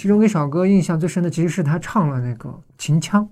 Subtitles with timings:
[0.00, 2.48] 其中给小哥印象最深的其实是他唱了那个
[2.78, 3.22] 《秦腔》，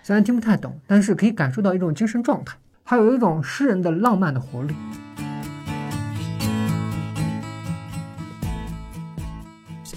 [0.00, 4.72] 虽然听不太懂，但是可以感受到一种精神状态，还有一种诗人的浪漫的活力。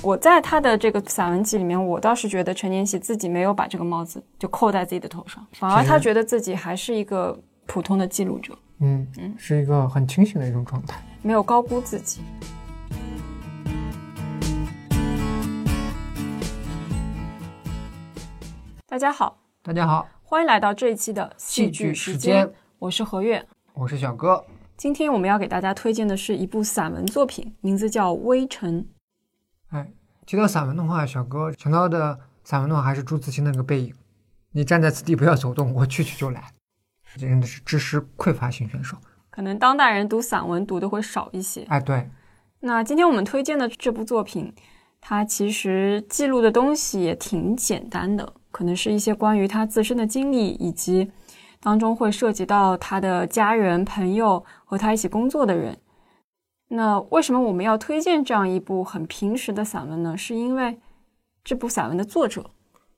[0.01, 12.21] 我在他的这个散文集里面，我倒是觉得陈年喜自己没有把这个帽子就扣在自己的头上，反而他觉得自己还是一个普通的记录者，嗯嗯，是一个很清醒的一种状态，没有高估自己。
[18.89, 22.49] 大家好，大家好，欢迎来到这一期的戏剧时间。
[22.79, 24.45] 我是何月，我是小哥。
[24.77, 28.81] 今天我们要给大家推荐的是一部散文作品，名字叫《微尘》。
[29.75, 29.91] 哎，
[30.25, 33.93] 提到散文的话，小哥想到的散文的话，还是朱自清那个背影。
[34.53, 36.45] 你站在此地不要走动，我去去就来。
[37.17, 38.95] 真的是知识匮乏型选手。
[39.29, 41.63] 可能当代人读散文读的会少一些。
[41.67, 42.09] 哎，对。
[42.61, 44.55] 那今天我们推荐的这部作品，
[45.01, 48.33] 它其实记录的东西也挺简单的。
[48.57, 51.11] 可能是一些关于他自身的经历，以及
[51.59, 55.77] 当中会涉及到他的家人、朋友和他一起工作的人。
[56.69, 60.17] 那为什么我们要推荐这样一部很平实的散文呢？
[60.17, 60.79] 是因为
[61.43, 62.49] 这部散文的作者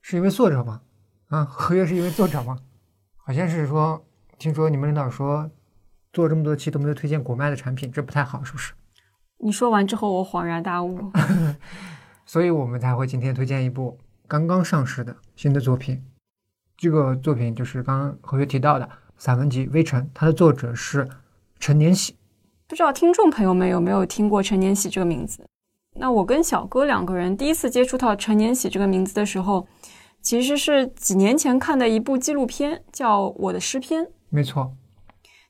[0.01, 0.79] 是一位作者吗？
[1.27, 2.57] 啊，合约是一位作者吗？
[3.17, 4.01] 好像是说，
[4.37, 5.51] 听说你们领导说
[6.13, 8.71] 做这么多期都没有推荐国脉的产品，这不太好，是不是？
[9.39, 11.11] 你说完之后，我恍然大悟，
[12.25, 13.97] 所以我们才会今天推荐一部。
[14.25, 16.03] 刚刚上市的新的作品，
[16.75, 21.07] 这个作品就是刚刚何月提到的散文集《微尘》，它的作者是
[21.61, 22.13] 陈年喜。
[22.67, 25.47] 不知道听众朋友们有没有听过陈年喜这个名字？
[25.97, 29.65] 那我跟小哥两个人第一次接触到陈年喜这个名字的时候，
[30.21, 34.03] 其实是几年前看的一部纪录片，叫《我的诗篇》。
[34.27, 34.75] 没错，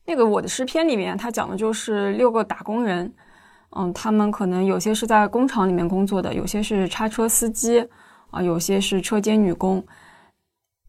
[0.05, 3.11] 那个《我的诗篇》里面，它讲的就是六个打工人，
[3.75, 7.89] 嗯，他们可能有些是在工厂里面工作的，有些是叉车司机。
[8.31, 9.83] 啊，有些是车间女工，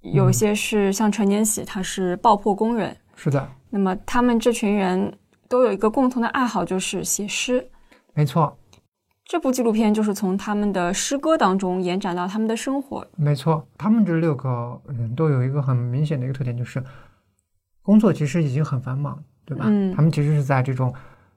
[0.00, 2.96] 有些是像陈年喜，他是爆破工人。
[3.14, 3.48] 是的。
[3.70, 5.16] 那么他们这群人
[5.48, 7.70] 都有一个共同的爱好，就是写诗。
[8.14, 8.56] 没错。
[9.24, 13.06] 这部纪录片就是从他们的诗歌当中延展到他们的生活。
[13.16, 16.82] 没错，他们这六个人都有一个很明显的一个特点，就是
[17.80, 19.66] 工作其实已经很繁忙，对吧？
[19.68, 19.94] 嗯。
[19.94, 20.92] 他们其实是在这种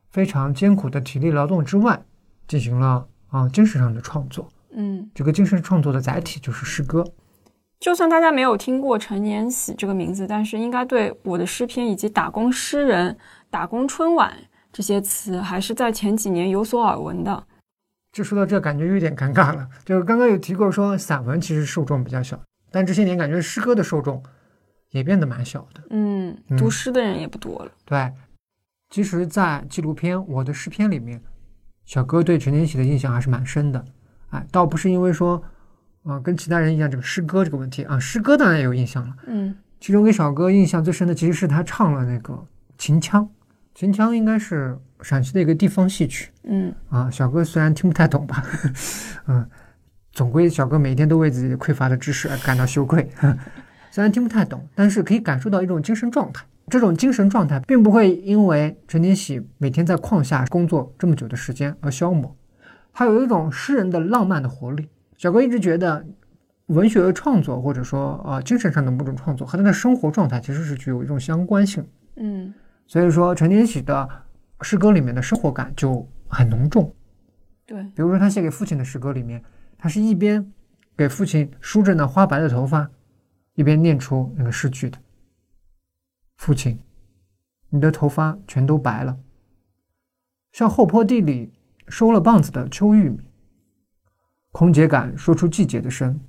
[0.09, 2.01] 非常艰苦的体力劳动之外，
[2.47, 4.49] 进行了啊精神上的创作。
[4.75, 7.05] 嗯，这个精神创作的载体就是诗歌。
[7.79, 13.17] 就算大家没有听过陈年喜这个名字，但是应该对我的诗篇以及打工诗人、
[13.49, 14.33] 打工春晚
[14.71, 17.43] 这些词，还是在前几年有所耳闻的。
[18.13, 19.67] 就说到这，感觉有点尴尬了。
[19.83, 22.39] 就是刚刚有提过说，散文其实受众比较小，
[22.71, 24.23] 但这些年感觉诗歌的受众
[24.91, 25.83] 也变得蛮小的。
[25.89, 27.71] 嗯，读诗的人也不多了。
[27.83, 28.13] 对，
[28.91, 31.21] 其实，在纪录片《我的诗篇》里面，
[31.83, 33.83] 小哥对陈年喜的印象还是蛮深的。
[34.33, 35.41] 哎，倒不是因为说，
[36.03, 39.15] 啊，跟其他人一样，这个诗歌这个问题啊，诗歌当然也有印象了。
[39.27, 42.33] 嗯，其中给小哥印象最深的，其实是他唱了那个
[42.77, 43.23] 《秦腔》。
[43.75, 46.31] 秦腔应该是陕西的一个地方戏曲。
[46.43, 48.43] 嗯，啊，小哥虽然听不太懂吧，
[49.27, 49.47] 嗯，
[50.11, 53.07] 总归小哥每天都为自己匮乏的知识而感到羞愧。
[53.91, 56.43] 虽然听不太懂，但是可以感受到一种精神状态。
[56.69, 62.35] 这种精神状态并不会因为陈天喜每天在矿下工作这么久的时间而消磨。
[62.95, 64.87] 还有一种诗人的浪漫的活力。
[65.17, 66.05] 小哥一直觉得，
[66.67, 71.85] 文学的创作或者说呃精神上的某种创作和他的生活状态其实是具有一种相关性。
[72.17, 72.53] 嗯，
[72.85, 74.07] 所以说陈年喜的
[74.61, 76.93] 诗歌里面的生活感就很浓重。
[77.65, 79.43] 对，比如说他写给父亲的诗歌里面，
[79.77, 80.53] 他是一边
[80.95, 82.87] 给父亲梳着那花白的头发，
[83.55, 84.97] 一边念出那个诗句的
[86.37, 86.79] ：“父亲，
[87.69, 89.17] 你的头发全都白了，
[90.51, 91.53] 像后坡地里。”
[91.87, 93.19] 收了棒子的秋玉米，
[94.51, 96.19] 空姐敢说出季节的声。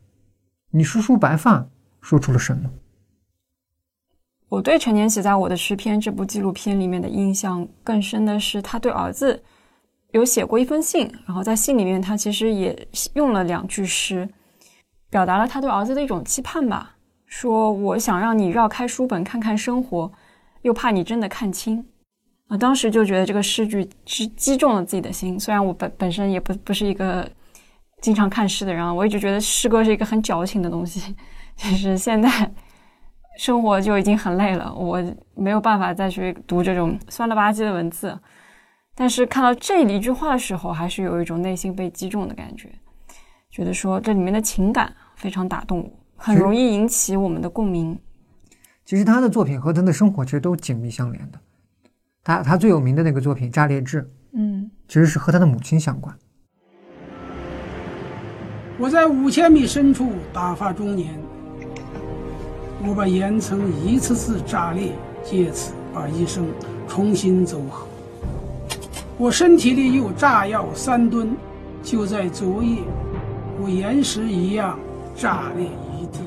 [0.71, 1.67] 你梳梳白发，
[2.01, 2.71] 说出了什么？
[4.49, 9.43] 我对陈年喜在我的诗篇这部纪录片里面的印象更深的是，他对儿子
[10.13, 14.29] 有写过一封信，然后在信里面他其实也用了两句诗，
[15.11, 16.97] 表达了他对儿子的一种期盼吧。
[17.27, 20.13] 说我想让你绕开书本看看生活，
[20.63, 21.85] 又怕你真的看清。
[22.49, 25.39] 我当时就觉得这个诗句是击中了自己的心。
[25.41, 27.29] 虽然我本本身也不不是一个
[28.03, 31.15] 经常看诗的人，我一直觉得诗歌是一个很矫情的东西。
[31.57, 32.53] 其实现在
[33.39, 35.03] 生活就已经很累了，我
[35.35, 38.19] 没有办法再去读这种酸了吧唧的文字。
[38.95, 42.69] 但是看到这一句话的时候，还是有一种内心被击中的感觉，
[43.51, 47.99] 觉得说这里面的情感非常打动我，很容易引起我们的共鸣。
[48.85, 51.41] 其实他的作品和他的生活其实都紧密相连的。
[52.25, 54.01] 他他最有名的那个作品《炸裂志》，
[54.33, 56.17] 嗯，其实是和他的母亲相关。
[58.79, 61.15] 我在五千米深处打发中年，
[62.83, 64.93] 我把岩层一次次炸裂，
[65.23, 66.47] 借此把一生
[66.89, 67.87] 重新走好。
[69.19, 71.37] 我身体里有炸药三吨，
[71.83, 72.79] 就在昨夜，
[73.61, 74.79] 我岩石一样
[75.15, 76.21] 炸裂一地。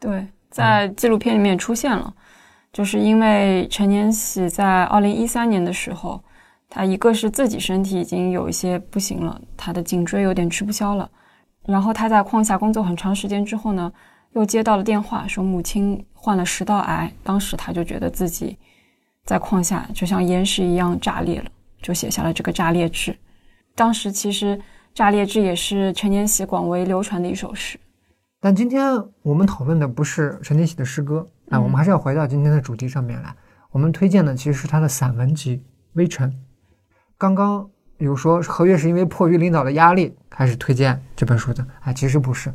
[0.00, 2.14] 对，在纪录片里面出现了，
[2.72, 6.22] 就是因为陈年喜在二零一三年的时候，
[6.70, 11.10] 他一个是自己身体已经有一些不行了，他的颈椎有点吃不消了，
[11.66, 13.92] 然后他在矿下工作很长时间之后呢，
[14.34, 18.56] 又接到了电话说母亲患了食道癌，当时他就觉得自己
[19.24, 21.46] 在矿下就像岩石一样炸裂了，
[21.82, 23.10] 就写下了这个《炸裂志》。
[23.74, 24.56] 当时其实
[24.94, 27.76] 《炸裂志》也是陈年喜广为流传的一首诗。
[28.44, 33.34] 但今天我们讨论的不是陈年喜的诗歌啊，我们还是要回到今天的主题上面来。
[33.70, 35.56] 我们推荐的其实是他的散文集
[35.94, 36.30] 《微尘》。
[37.16, 42.52] 刚刚有说何月是因为迫于领导的压力开始推荐这本书的，哎，其实不是，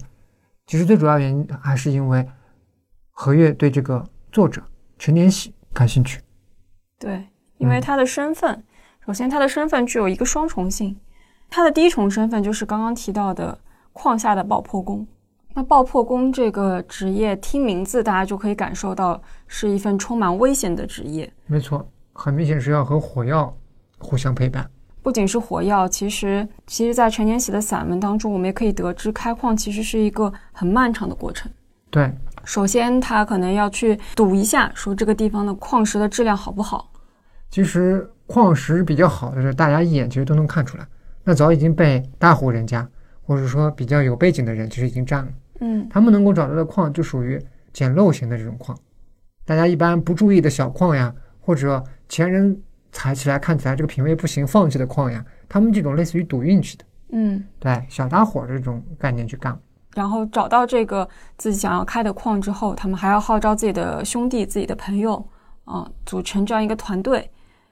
[0.67, 2.23] 其实最主要原因还是因为
[3.09, 4.61] 何月对这个作者
[4.99, 6.21] 陈年喜感兴趣。
[6.99, 7.27] 对，
[7.57, 8.63] 因为他的身份，
[9.03, 10.95] 首先他的身份具有一个双重性，
[11.49, 13.57] 他的第一重身份就是刚刚提到的
[13.91, 15.07] 矿下的爆破工。
[15.55, 21.29] 那爆破工这个职业，听名字大家就可以感受到是一份充满危险的职业。
[21.47, 23.53] 没错，很明显是要和火药
[23.97, 24.69] 互相陪伴。
[25.01, 31.51] 不仅是火药，其实，其实，在陈年喜的散文当中，我们也可以得知，开矿其实是一个很漫长的过程。
[31.89, 32.13] 对，
[32.45, 36.91] 首先他可能要去赌一下，说这个地方的矿石的质量好不好。
[37.49, 40.85] 其实矿石比较好的是，大家一眼其实都能看出来，
[41.23, 42.87] 那早已经被大户人家。
[43.21, 45.31] 或者说比较有背景的人，其实已经占了。
[45.59, 47.41] 嗯，他们能够找到的矿就属于
[47.71, 48.77] 捡漏型的这种矿，
[49.45, 52.61] 大家一般不注意的小矿呀，或者前人
[52.91, 56.85] 采起来看起来这个品位不行放弃的矿呀，他们这种类似于赌运气的。
[57.11, 59.57] 嗯，对，小搭伙这种概念去干。
[59.95, 61.07] 然后找到这个
[61.37, 65.23] 自己想要开的矿之后，他们还要号召自己的兄弟、自己的朋友，
[65.65, 67.29] 啊，组成这样一个团队，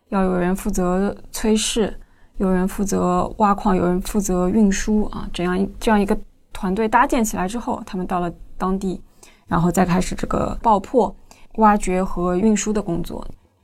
[0.10, 2.00] 要有人负责催事。
[2.38, 6.16] 有人负责挖矿，有人负责运输啊，这样一这样一个
[6.57, 9.00] 团队搭建起来之后，他们到了当地，
[9.45, 11.15] 然后再开始这个爆破、
[11.57, 13.24] 挖掘和运输的工作。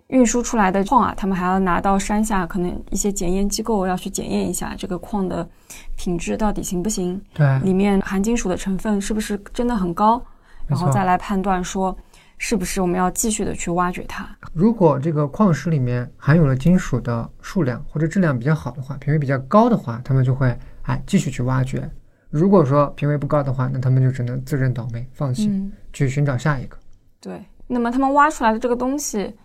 [0.10, 5.50] 运输出来的矿啊，他们还要拿到山下，可能一些检验机构要去检验一下这个矿的
[5.95, 10.24] 品质到底行不行，对，里面含金属的成分是不是真的很高，
[10.68, 11.98] 然后再来判断说。
[12.40, 14.28] 是不是我们要继续的去挖掘它？
[14.54, 21.90] 如果这个矿石里面含有了金属的数量或者质量比较好的话，品位比较高的话，他们就会哎继续去挖掘。
[22.33, 25.51] 如果说品位不高的话，那他们就只能自认倒霉，放弃
[25.94, 26.75] 去寻找下一个。
[27.21, 29.35] 对，那么他们挖出来的这个东西，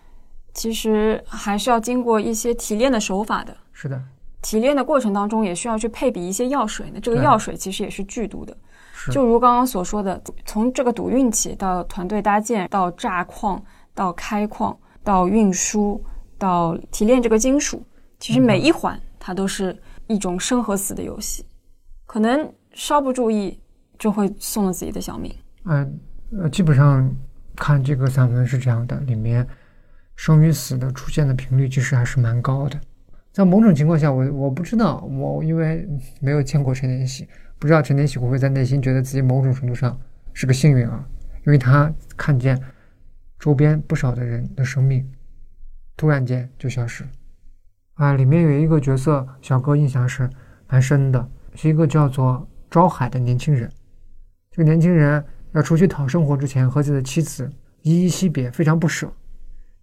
[0.55, 3.55] 其实还是要经过一些提炼的手法的。
[3.71, 4.01] 是的，
[4.41, 8.57] 提炼的过程当中也需要去配比一些药水，那这个药水其实也是剧毒的。
[9.11, 13.63] 就如刚刚所说的，从这个赌运气到团队搭建，到炸矿，
[13.93, 16.03] 到开矿，到运输，
[16.39, 17.85] 到提炼这个金属，
[18.19, 21.45] 其实每一环它都是一种生和死的游戏，
[22.07, 23.59] 可能稍不注意
[23.97, 25.33] 就会送了自己的小命。
[25.65, 25.99] 嗯，
[26.37, 27.09] 呃，基本上
[27.55, 29.47] 看这个散文是这样的，里面
[30.15, 32.79] 生与死的出现的频率其实还是蛮高的。
[33.31, 35.87] 在某种情况下，我我不知道，我因为
[36.19, 37.27] 没有见过陈年喜。
[37.57, 39.99] 不知道陈年喜会不会在内心觉得自己某种程度上
[40.33, 41.05] 是个幸运啊？
[41.45, 42.59] 因为他看见
[43.37, 45.05] 周边不少的人的生命
[45.95, 47.05] 突然间就消失
[47.95, 48.13] 啊！
[48.13, 50.29] 里面有一个角色，小哥印象是
[50.67, 53.71] 蛮深的，是一个叫做招海的年轻人。
[54.51, 55.23] 这个年轻人
[55.53, 59.11] 要出去讨生活之前，和自己的妻子依依惜别，非常不舍。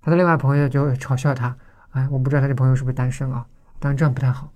[0.01, 1.57] 他的另外朋友就嘲笑他
[1.91, 3.47] ：“哎，我不知道他这朋友是不是单身啊？
[3.79, 4.53] 当然这样不太好。”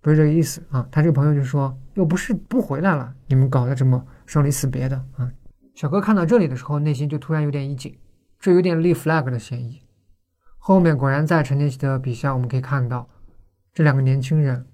[0.00, 0.86] 不是这个意思啊！
[0.92, 5.28] 他这个朋友就说：“又不是不回来了，你们搞得这么生离死别的啊！”
[5.74, 7.98] 小哥看到这里的时候，内心就突然有点一紧，
[8.38, 9.82] 这有点立 flag 的嫌疑。
[10.56, 13.08] 后面果然在陈年喜的笔下，我们可以看到
[13.74, 14.64] 这两个年轻人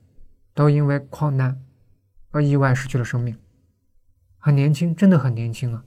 [0.52, 1.58] 都因为矿难
[2.34, 3.38] 而意外失去了生命，
[4.38, 5.84] 很年轻，真的很年轻啊！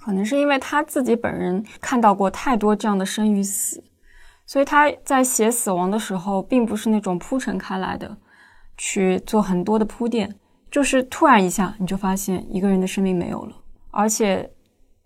[0.00, 3.84] 可能是因为他自己本人看到过太多这样的生与死，
[4.44, 8.18] 所以他在写死亡的时候，并不是那种铺陈开来的，
[8.76, 10.34] 去做很多的铺垫，
[10.70, 13.56] 就是突然一下你就发现一个人的生命没有了。
[13.90, 14.50] 而且，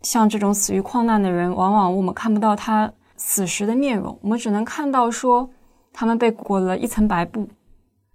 [0.03, 5.49] 像这种死于矿难的人，往往我们看不到他死时的面容，我们只能看到说
[5.93, 7.49] 他们被裹了一层白布，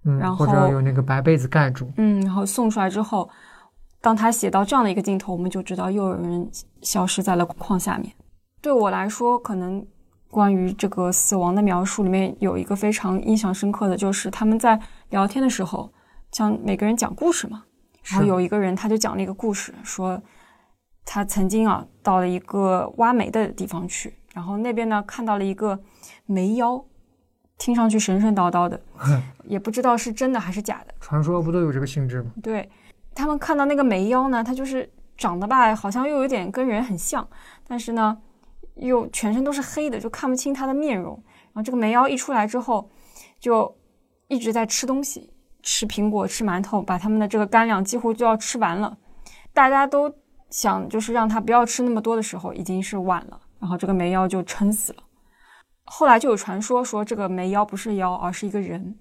[0.06, 3.30] 嗯，然或者后有那个白被子盖住，嗯，然后送出来之后，
[4.02, 6.50] 当他写到这样的一个镜头，我们就知道又有人
[6.82, 8.12] 消失在了矿下面。
[8.62, 9.86] 对我来说，可能
[10.30, 14.78] 关于这个死亡的描述里面有一个非常印象深刻的，就是他们在
[15.10, 15.90] 聊天的时候，
[16.32, 17.64] 像每个人讲故事嘛，
[18.04, 20.22] 然后有一个人他就讲了一个故事，说
[21.06, 25.80] 他曾经啊到了一个挖煤的地方去，然后那边呢看到了一个
[26.26, 26.84] 煤妖，
[27.58, 28.80] 听上去神神叨叨的，
[29.46, 30.94] 也不知道是真的还是假的。
[31.00, 32.32] 传说不都有这个性质吗？
[32.44, 32.70] 对
[33.16, 37.28] 他们看到那个煤妖呢，他就是长得吧，好像又有点跟人很像，
[37.68, 38.16] 但是呢，
[38.76, 41.14] 又全身都是黑的，就看不清他的面容。
[41.54, 42.90] 然后这个煤妖一出来之后，
[43.40, 43.76] 就
[44.28, 45.32] 一直在吃东西，
[45.68, 48.98] 吃苹果，吃馒头，把他们的这个干粮几乎就要吃完了。
[49.54, 50.10] 大家都
[50.50, 55.04] 想就是让他不要吃那么多的时候，已经是晚了，然后这个煤妖就撑死了。
[55.84, 58.96] 后来就有传说说这个煤妖不是妖，而是一个人。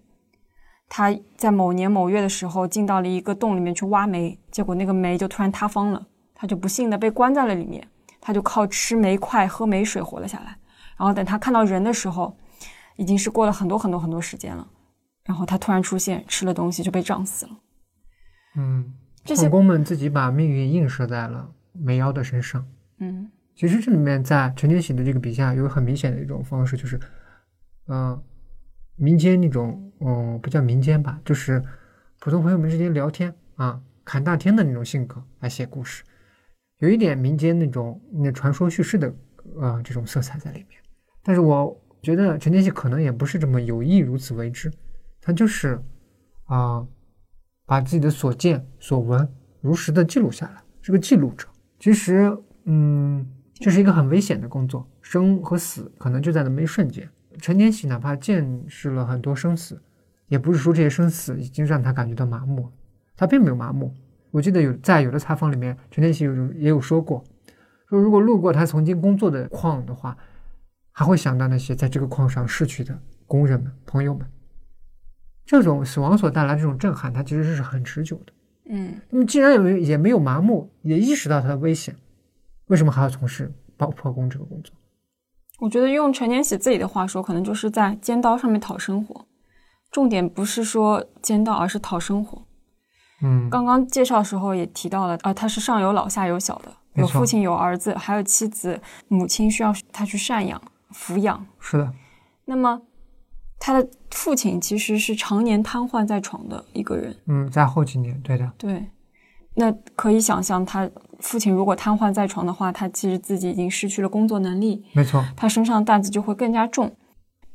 [0.89, 6.05] 他在某年某月的时候进到了一个洞里面去挖煤，结果那个煤就突然塌方了，
[6.35, 7.87] 他就不幸的被关在了里面，
[8.21, 10.59] 他就靠吃煤块、喝煤水活了下来。
[10.97, 12.37] 然后等他看到人的时候，
[12.97, 14.67] 已经是过了很多很多很多时间了，
[15.27, 17.53] 然后他突然出现，吃了东西就被胀死了。
[18.57, 22.67] 嗯，这些矿工们自己把命运映射在了煤妖的身上。
[22.99, 27.01] 嗯其实这里面在陈天喜的这个笔下有很明显的一种方式，就是，
[27.89, 28.23] 嗯、
[28.97, 31.63] 民间那种，嗯、不叫民间吧，就是
[32.21, 36.05] 普通朋友们之间聊天啊，侃大天的那种性格来写故事，
[36.81, 39.15] 有一点民间那种那传说叙事的
[39.59, 40.79] 呃这种色彩在里面。
[41.23, 44.71] 但是我觉得陈天喜可能也不是这么有意如此为之，
[45.27, 45.83] 他就是
[46.45, 46.87] 啊、
[47.65, 49.29] 把自己的所见所闻
[49.61, 51.49] 如实的记录下来，是个记录者。
[51.81, 52.33] 其实，
[52.67, 57.11] 嗯，这是一个很危险的工作，生和死可能就在那么一瞬间。
[57.41, 59.83] 陈天喜哪怕见识了很多生死，
[60.29, 62.71] 也不是说这些生死已经让他感觉到麻木，
[63.17, 63.93] 他并没有麻木。
[64.31, 67.25] 我记得有在有的采访里面，陈天喜有也有说过，
[67.89, 70.17] 说如果路过他曾经工作的矿的话，
[70.93, 74.25] 还会想到那些在这个矿上逝去的工人们、朋友们。
[75.47, 78.33] 这种死亡所带来这种震撼，它其实是很持久的。
[78.69, 81.95] 嗯那么既然也没也没有麻木，也意识到它的危险，
[82.67, 84.75] 为什么还要从事爆破工这个工作？
[85.61, 89.25] 我觉得用陈年喜自己的话说，可能就是在尖刀上面讨生活，
[89.91, 92.43] 重点不是说尖刀，而是讨生活。
[93.23, 100.61] 嗯，刚刚介绍的时候也提到了，啊，他是上有老下有小的，有父亲有儿子，还有妻子，母亲需要他去赡养、
[100.93, 101.47] 抚养。
[101.59, 101.95] 是的，
[102.45, 102.83] 那么
[103.59, 108.85] 他的父亲其实是常年瘫痪在床的一个人，嗯，在后几年，对的，对。
[109.59, 116.95] 那可以想象，他父亲如果瘫痪在床的话，他其实自己已经失去了工作能力，没错，他身上的担子就会更加重，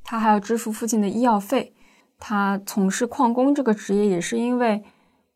[0.04, 1.74] 他还要支付父亲的医药费。
[2.18, 4.84] 他从事矿工这个职业也是因为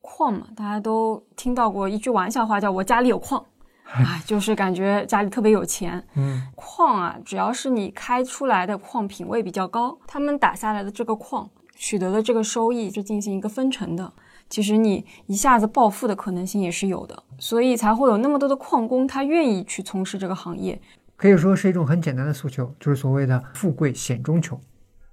[0.02, 3.46] 矿嘛，大家都听到过一句玩笑话，叫我家里有矿，
[3.86, 6.04] 啊，就是感觉家里特别有钱。
[6.15, 14.12] 嗯，矿啊，只要是你开出来的矿品位比较高，他们打下来的这个矿取得的这个收益是进行一个分成的。
[14.50, 20.80] 其实你一下子暴富的可能性也是有的，所以才会有那么多的矿工他愿意去从事这个行业。
[21.15, 24.60] 可以说是一种很简单的诉求，就是所谓的富贵险中求。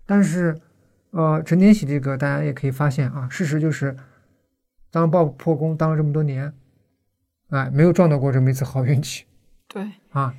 [0.05, 0.59] 但是，
[1.13, 3.97] 呃，陈天喜这个大家也可以发现啊，事实就是，
[4.91, 6.53] 当爆破工当了这么多年，
[7.53, 9.25] 哎，没有撞到过这么一次好运气
[9.73, 10.35] 对，啊。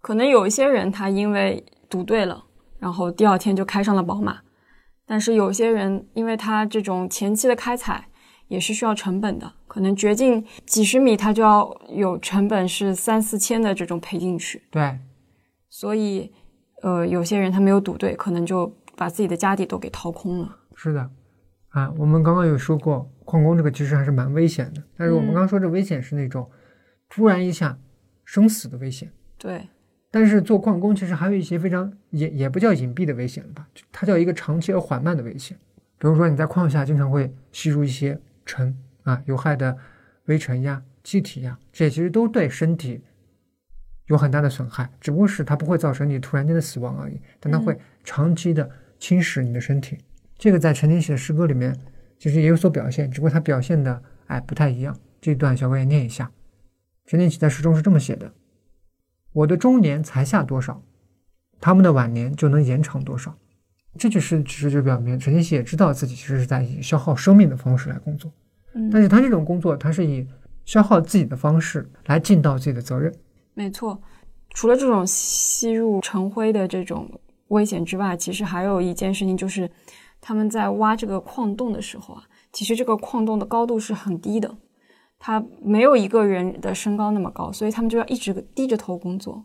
[0.00, 2.44] 可能有一些人他因为赌对了，
[2.78, 4.40] 然后第二天就开上了宝马，
[5.06, 8.08] 但是有些人因为他这种前期的开采
[8.46, 14.98] 也是需要成本的，可能掘进几十米他就要有成本是三四千的这种赔进去，对，
[15.68, 16.32] 所以
[16.82, 20.56] 呃有些人他没有赌对，可能就把自己的家底都给掏空了。
[20.74, 21.10] 是的，
[21.70, 24.82] 啊，我们刚刚有说过，矿工这个其实还是蛮危险的。
[24.96, 26.50] 但是我们嗯刚刚说这危险是那种
[27.08, 27.78] 突然一下
[28.24, 29.68] 生死的危险，对，
[30.10, 35.56] 但是做矿工其实还有一些非常也也不叫隐蔽的危险了吧，它叫一个长期而缓慢的危险。
[35.98, 39.76] 比如说你在矿下经常会吸入一些尘啊，有害的
[40.26, 43.02] 微尘呀、气体呀，这些其实都对身体
[44.06, 49.98] 有很大的损害，只不过是它不会造成你突然间的死亡而已，但它会长期的侵蚀你的身体。
[50.38, 51.76] 这个在陈天喜的诗歌里面
[52.18, 54.96] 其实也有所表现，只不过他表现的哎不太一样。
[55.20, 56.30] 这段小哥也念一下，
[57.04, 58.32] 陈天喜在诗中是这么写的。
[59.32, 60.80] 我的中年才下多少，
[61.60, 63.36] 他们的晚年就能延长多少。
[63.98, 68.32] 这句诗其实就表明陈天喜也知道自己其实是在以消耗生命的方式来工作，
[68.74, 70.24] 嗯，但是他这种工作，他是以
[70.64, 73.12] 消耗自己的方式来尽到自己的责任。
[73.54, 74.00] 没错，
[74.50, 77.10] 除了这种吸入尘灰的这种
[77.48, 79.68] 危险之外，其实还有一件事情就是，
[80.20, 82.22] 他们在挖这个矿洞的时候啊，
[82.52, 84.56] 其实这个矿洞的高度是很低的，
[85.18, 89.44] 它没有一个人的身高那么高，所以他们就要一直低着头工作。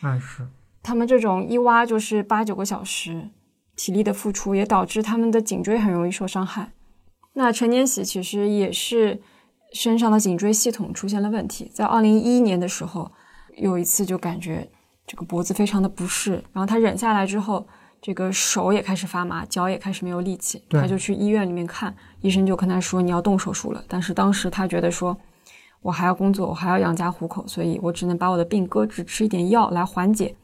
[0.00, 0.46] 啊是，
[0.82, 3.30] 他们这种一挖就是八九个小时，
[3.76, 6.72] 体力的付出也导致他们的颈椎很容易受伤害。
[7.34, 9.20] 那陈年喜其实也是
[9.72, 13.10] 身上的颈椎系统出现了问题，在二零一一年的时候，
[13.56, 14.70] 有一次就感觉
[15.06, 17.66] 这个脖子非常的不适，然后他忍下来之后，
[18.04, 25.18] 这个手也开始发麻，脚也开始没有力气，他就去医院里面看，医生就跟他说你要动手术了，但是当时他觉得说。
[25.80, 30.34] 我还要工作，我还要养家糊口，所以我只能把我的病搁置，吃一点药来缓解。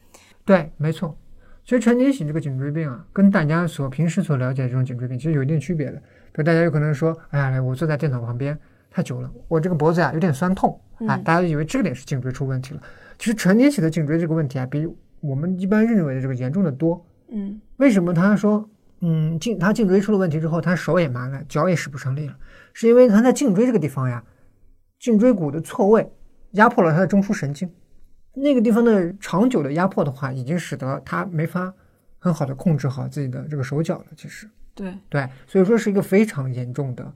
[0.45, 1.17] 对，没错。
[1.65, 5.93] 其实陈年喜这个颈椎病啊，跟大家所平时所了解的这种颈椎病其实有一定区别的。
[5.93, 8.55] 比如大家有可能说，哎呀，我坐在电脑旁边
[8.91, 12.81] 太久了，我这个脖子呀有点酸痛，啊，嗯大家以为这个点是颈椎出问题了。
[13.17, 14.87] 其实陈年喜的颈椎这个问题啊，比
[15.21, 17.03] 我们一般认为的这个严重的多。
[17.31, 17.59] 嗯。
[17.77, 18.69] 为什么他说，
[18.99, 22.37] 嗯，颈他颈椎出了问题之后，他手也麻了，脚也使不上力了，
[22.73, 24.23] 是因为他在颈椎这个地方呀，
[24.99, 26.11] 颈椎骨的错位
[26.51, 27.71] 压迫了他的中枢神经，
[28.35, 31.73] 那个地方的长久的压迫的话，已经使得他没法
[32.19, 34.05] 很好的控制好自己的这个手脚了。
[34.15, 37.11] 其实，对，对，所以说是一个非常严重的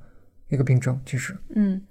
[0.50, 1.00] 一个病症。
[1.06, 1.82] 其实，嗯，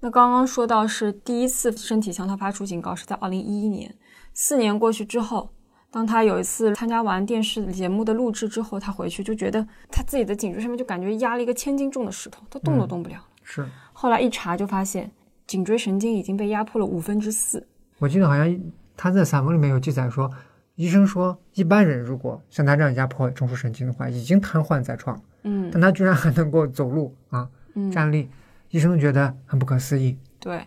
[0.00, 3.94] 那刚刚说到是第一次身体向他发出警告是在二零一一年，
[4.32, 5.50] 四年过去之后，
[5.96, 13.16] 当他有一次参加完电视节目的录制之后，他回去就觉得他自己的颈椎上面就感觉压了一个千斤重的石头，他动都嗯动不了。
[13.42, 15.10] 是后来一查就发现
[15.46, 17.66] 颈椎神经已经被压迫了五分之四。
[17.98, 18.60] 我记得好像
[18.94, 20.30] 他在散文里面有记载说，
[20.74, 28.28] 医生说一般人如果像他这样压迫中枢神经的话，已经瘫痪在床，嗯但他居然还能够走路啊，嗯，站立，
[28.68, 30.18] 医生觉得很不可思议。
[30.38, 30.62] 对，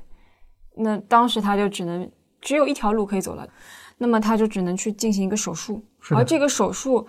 [0.76, 2.10] 那当时他就只能
[2.42, 3.48] 只有一条路可以走了，
[4.00, 7.06] 那么他就只能去进行一个手术，而这个手术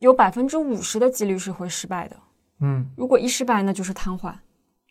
[0.00, 2.16] 有百分之五十的几率是会失败的。
[2.60, 4.34] 嗯，如果一失败，那就是瘫痪。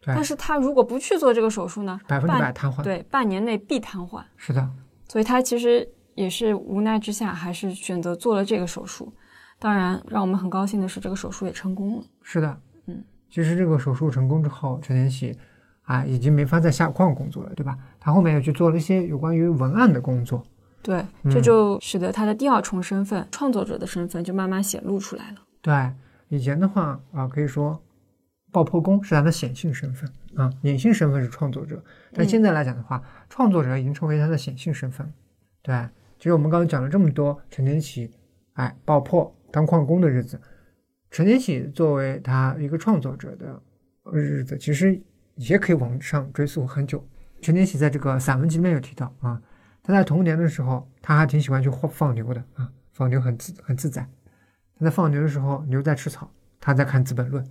[0.02, 4.24] 对但是他如果不去做这个手术呢，百分之百半瘫痪。，对，半年内必瘫痪。
[4.38, 4.68] 是的，
[5.10, 9.14] 所以他其实也是无奈之下，还是选择做了这个手术。
[9.60, 12.04] 当然，让我们很高兴的是，这个手术也成功了。
[12.22, 15.38] 是的，嗯，其实这个手术成功之后，陈妍希
[15.84, 17.78] 啊已经没法在下矿工作了，对吧？
[18.00, 20.42] 他后面又去做了一些有关于文案的工作。
[20.86, 25.38] 对，嗯这就使得他的第二重身份——创作者的身份就慢慢显露出来了。
[25.60, 25.92] 对，
[26.30, 27.82] 以前的话啊，可以说
[28.52, 31.84] 爆破工是他的显性身份啊，隐性身份是创作者。
[32.14, 35.12] 但嗯现在来讲的话，创作者已经成为他的显性身份。
[35.64, 38.12] 对，其实我们刚刚讲了这么多陈天喜，
[38.54, 40.40] 哎，爆破当矿工的日子，
[41.10, 43.60] 陈天喜作为他一个创作者的
[44.14, 45.02] 日子，其实
[45.38, 47.04] 也可以往上追溯很久。
[47.42, 49.42] 陈天喜在这个散文集里面有提到啊，
[49.86, 54.08] 他在童年的时候，他还挺喜欢去放放牛的啊，放牛很自很自在。
[54.80, 57.44] 他在放牛的时候，牛在吃草，他在看《资本论》。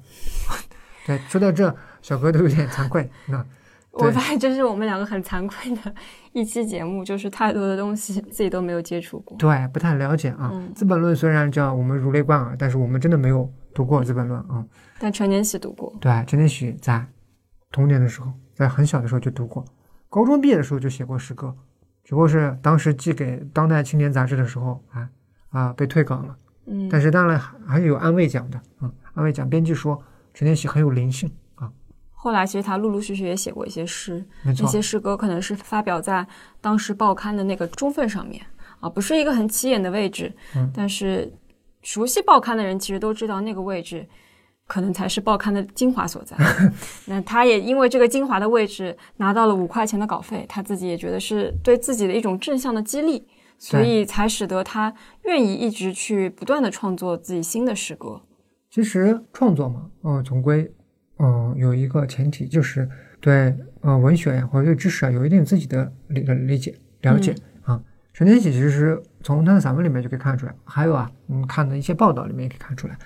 [1.07, 3.09] 对，说到这，小哥都有点惭愧。
[3.27, 3.45] 那
[3.93, 5.95] 我发现这是我们两个很惭愧的
[6.33, 9.39] 一期节目，就是太多的东西自己都没有接触过。
[9.39, 14.67] 对不太了解啊，嗯资本论》虽然叫我们如雷贯耳，但是我们真的没有读过《资本论》啊。
[14.99, 15.95] 但陈年喜读过。
[16.01, 17.07] 对，陈年喜在
[17.71, 19.65] 童年的时候，在很小的时候就读过，
[20.09, 21.55] 高中毕业的时候就写过诗歌，
[22.05, 25.09] 只不过是当时寄给《当代青年》杂志的时候，啊
[25.49, 26.37] 啊被退稿了。
[26.67, 30.01] 嗯，但是当然还有安慰奖的嗯，安慰奖编辑说
[30.33, 31.71] 陈天喜很有灵性啊，
[32.13, 36.27] 后来其实他陆陆续续也写过一些诗，那，些诗歌可能是发表在
[36.61, 38.45] 当时报刊的那个中份上面
[38.81, 41.33] 啊，不是一个很起眼的位置，嗯但是
[41.83, 44.07] 熟悉报刊的人其实都知道那个位置。
[44.67, 46.37] 可能才是报刊的精华所在。
[47.07, 53.27] 那他也因为这个精华的位置拿到了五块钱的稿费，他自己也觉得是对自己的一种正向的激励，
[53.59, 54.93] 所以才使得他
[55.25, 58.21] 愿意一直去不断的创作自己新的诗歌。
[58.71, 60.73] 其实创作嘛，嗯、总归
[61.19, 62.89] 嗯、呃有一个前提，就是
[63.21, 67.81] 对呃文学呀或者对知识啊有一定自己的理理解了解、啊。
[68.13, 72.97] 陈天喜其实从他的散文里面就可以看出来，还有啊，嗯，看的一些报道里面也可以看出来，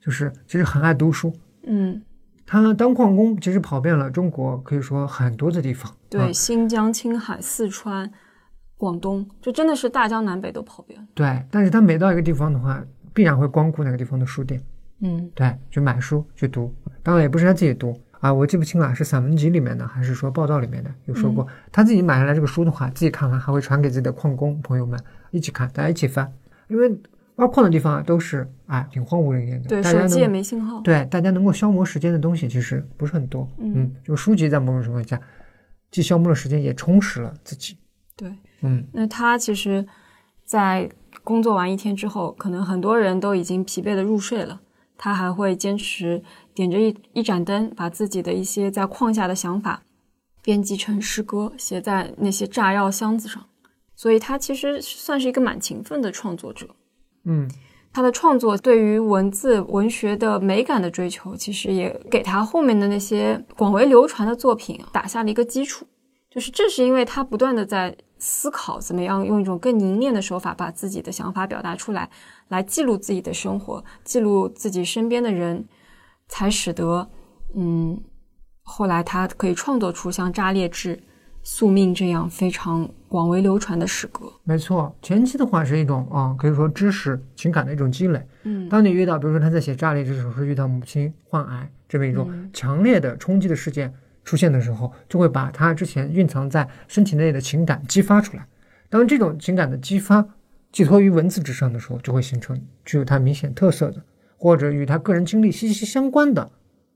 [0.00, 1.32] 就是其实很爱读书。
[1.64, 2.00] 嗯，
[2.46, 5.92] 他当矿工，其实跑遍了中国，可以说很多的地方。
[6.08, 8.10] 对，啊新疆、青海、四川、
[8.76, 11.06] 广东，就真的是大江南北都跑遍了。
[11.14, 12.82] 对，但是他每到一个地方的话，
[13.12, 14.62] 必然会光顾那个地方的书店，
[15.00, 16.74] 嗯对，去买书去读。
[17.02, 24.98] 当然也不是他自己读啊，我记不清了，是散文集里面的还是说报道里面的有说过，他自己买下来这个书的话，自己看完还会传给自己的矿工朋友们
[25.32, 26.32] 一起看，大家一起翻，
[26.68, 26.88] 因为
[27.38, 30.80] 挖矿的地方啊都是哎挺荒无人烟的，对，大家手机也没信号。
[30.82, 35.20] 对大家能够消磨时间的东西其实不是很多，嗯嗯，就书籍在某种情况下
[35.90, 37.76] 既消磨了时间，也充实了自己，
[38.16, 39.86] 对，嗯，那他其实，
[40.44, 40.90] 在
[41.24, 44.60] 工作完一天之后，可能很多人都已经疲惫的入睡了，
[44.96, 46.22] 他还会坚持
[46.54, 49.82] 点着一一盏灯，把自己的一些在矿下的想法
[50.42, 53.44] 编辑成诗歌，写在那些炸药箱子上。
[53.94, 56.68] 所以，他其实算是一个蛮勤奋的创作者。
[57.28, 57.48] 嗯，
[57.92, 65.86] 他的创作对于文字文学的美感的追求，其实也给他后面的那些广为流传的作品打下了一个基础。
[66.30, 72.08] 就是正是因为他不断的在思考怎么样用一种更凝练的手法把自己的想法表达出来，
[72.48, 75.66] 来记录自己的生活，记录自己身边的人，
[76.28, 77.08] 才使得
[77.56, 77.98] 嗯，
[78.62, 80.96] 后来他可以创作出像《炸裂志》
[81.50, 84.30] 《宿命》这样非常广为流传的诗歌。
[84.44, 88.22] 没错，前期的话是一种啊，可以说知识情感的一种积累。
[88.42, 93.92] 嗯当你遇到，比如说他在写《炸裂》这首诗，遇到母亲患癌这么一种嗯强烈的冲击的事件
[94.24, 98.46] 出现的时候，就会把他之前蕴藏在身体内的情感激发出来。
[98.90, 100.22] 当这种情感的激发
[100.70, 104.02] 寄托于文字之上的时候，就会形成具有他明显特色的，
[104.36, 106.50] 或者与他个人经历息息相关的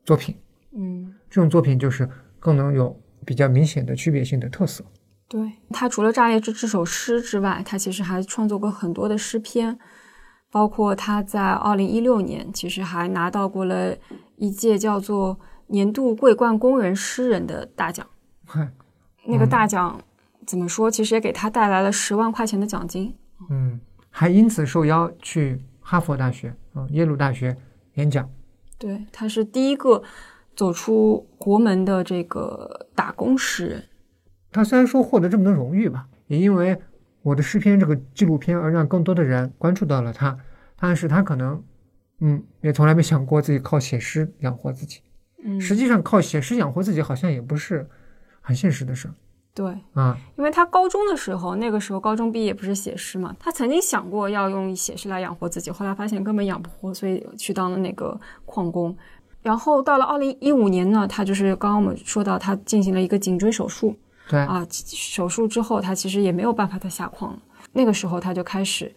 [0.04, 0.36] 作品。
[0.76, 2.06] 嗯，这种作品就是
[2.38, 4.84] 更能有比较明显的区别性的特色。
[5.28, 9.78] 对他除了《炸裂之》这首诗之外，他其实还创作过很多的诗篇，
[10.50, 13.96] 包括他在二零一六年其实还拿到过了
[14.36, 18.06] 一届叫做年度桂冠工人诗人的大奖。
[18.44, 18.70] 嗨，
[19.26, 19.98] 那个大奖
[20.46, 20.90] 怎么说？
[20.90, 23.16] 其实也给他带来了十万块钱的奖金。
[23.48, 23.80] 嗯，
[24.10, 27.56] 还因此受邀去哈佛大学、啊、耶鲁大学
[27.94, 28.28] 演讲。
[28.76, 30.02] 对，他是第一个
[30.54, 33.84] 走出国门的这个打工诗人。
[34.50, 36.78] 他虽然说获得这么多荣誉吧，也因为
[37.22, 40.36] 我的诗篇这个纪录片而让更多的人关注到了他，
[40.78, 41.62] 但是他可能，
[42.20, 45.00] 嗯，也从来没想过自己靠写诗养活自己。
[45.44, 47.88] 嗯，实际上，靠写诗养活自己好像也不是
[48.40, 49.14] 很现实的事儿
[49.54, 50.18] 对，啊。
[50.36, 58.94] 因为他高中的时候，那个时候高中毕业不是写诗嘛，他曾经想过要用写诗来养活自己，后来发现根本养不活，所以去当了那个矿工。
[59.42, 63.96] 然后到了二零一五年呢，他就是刚刚我们说到，他进行了一个颈椎手术
[64.28, 67.38] 对，啊，手术之后他其实也没有办法再下矿了。
[67.72, 68.94] 那个时候他就开始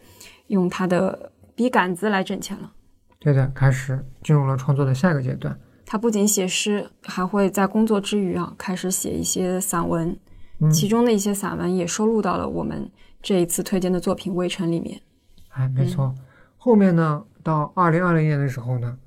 [0.48, 2.72] 用他的笔杆子来挣钱了。
[3.20, 5.58] 对的，开始进入了创作的下一个阶段。
[5.86, 10.16] 他不仅写诗，还会在工作之余啊，开始写一些散文，
[10.60, 12.90] 嗯其中的一些散文也收录到了我们
[13.22, 15.02] 这一次推荐的作品《微尘》里面。
[15.50, 16.14] 哎，没错。
[16.58, 18.98] 后面呢，到二零二零年的时候呢，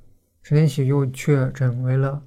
[0.48, 2.22] 陈天喜又确诊为了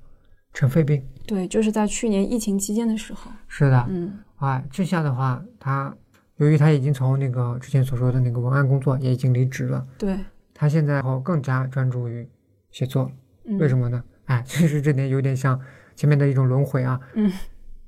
[0.53, 1.03] 尘肺病。
[1.25, 5.91] 对，就是在去年疫情期间的时候，是的，嗯哎，这下的话，他
[6.35, 10.19] 由于他已经从那个之前所说的那个文案工作也已经离职了，对，
[10.53, 12.29] 他现在后更加专注于
[12.69, 13.11] 写作。
[13.45, 14.03] 嗯，为什么呢？
[14.25, 15.59] 哎， 其实这点有点像
[15.95, 17.01] 前面的一种轮回啊。
[17.15, 17.31] 嗯，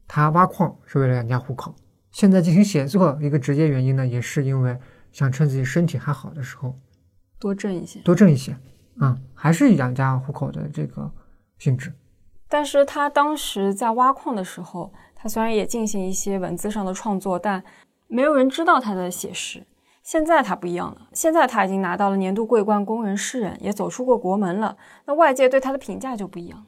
[0.07, 1.75] 他挖矿是为了养家糊口，
[2.09, 4.79] 现在进行写作一个直接原因呢，也是因为
[5.11, 6.75] 想趁自己身体还好的时候
[7.37, 7.99] 多挣一些。
[7.99, 8.57] 多挣一些，
[8.99, 11.11] 啊、还是养家糊口的这个
[11.57, 11.93] 性质。
[12.47, 17.63] 但是他当时在挖矿的时候，他虽然也进行一些文字上的创作，但
[18.07, 19.65] 没有人知道他的写诗。
[20.03, 24.77] 现在他不一样了，现在他已经拿到了年度桂冠工人诗人，也走出过国门了。
[25.05, 26.65] 那外界对他的评价就不一样了，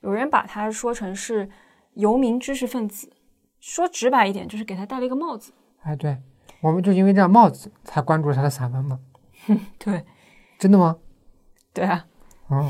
[0.00, 1.48] 有人把他说成是
[1.92, 3.12] 游民知识分子，
[3.60, 5.52] 说直白一点，就是给他戴了一个帽子。
[5.82, 6.16] 哎，对，
[6.62, 8.98] 我们就因为这样帽子才关注了他的散文嘛？
[9.78, 10.04] 对，
[10.58, 10.96] 真的吗？
[11.78, 12.04] 对啊。
[12.48, 12.68] 哦，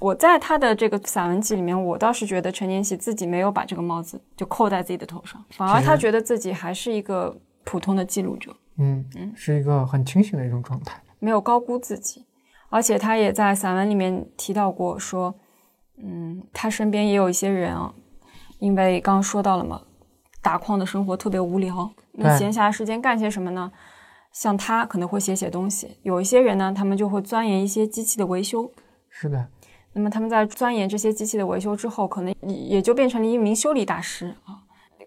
[0.00, 8.52] 我在他的这个散文集里面，我倒是觉得陈年喜自己没有把这个帽子就扣在自己的头上，反而他觉得自己还是一个普通的记录者。
[8.78, 11.00] 嗯嗯，是一个很清醒的一种状态。
[11.20, 12.26] 没有高估自己，
[12.70, 15.32] 而且他也在散文里面提到过说，
[16.02, 17.94] 嗯，他身边也有一些人啊，
[18.58, 19.80] 因为刚刚说到了嘛，
[20.40, 23.70] 打矿的生活特别无聊，那闲暇时间干些什么呢？
[24.32, 28.70] 像他可能会写写东西，有一些人呢，他们就会钻研一些机器的维修。
[29.10, 29.46] 是的，
[29.92, 34.58] 那么他们在钻研这些机器的维修之后，可能也也就变成了一名修理大师啊。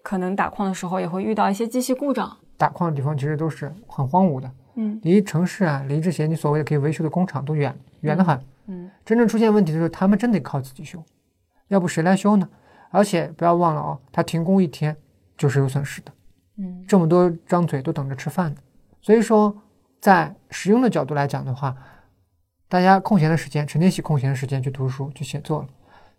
[0.02, 8.40] 可能打矿的时候也会遇到一些机器故障，打矿的地方其实都是很荒芜的，嗯离城市啊，离这些你所谓的可以维修的工厂都远远得很。
[8.68, 11.02] 嗯真正出现问题的时候，他们真得靠自己修，
[11.66, 12.48] 要不谁来修呢？
[12.90, 14.96] 而且不要忘了哦，他停工一天
[15.36, 16.12] 就是有损失的，
[16.58, 18.60] 嗯这么多张嘴都等着吃饭的。
[19.06, 19.56] 所以说，
[20.00, 21.76] 在实用的角度来讲的话，
[22.66, 25.68] 大家空闲的时间，陈天喜空闲的时间去读书去写作了，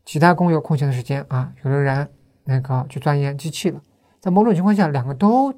[0.05, 2.09] 其他工友空闲的时间啊，有的人
[2.45, 3.81] 那个去钻研机器了。
[4.21, 5.53] 在某种情况下，两个都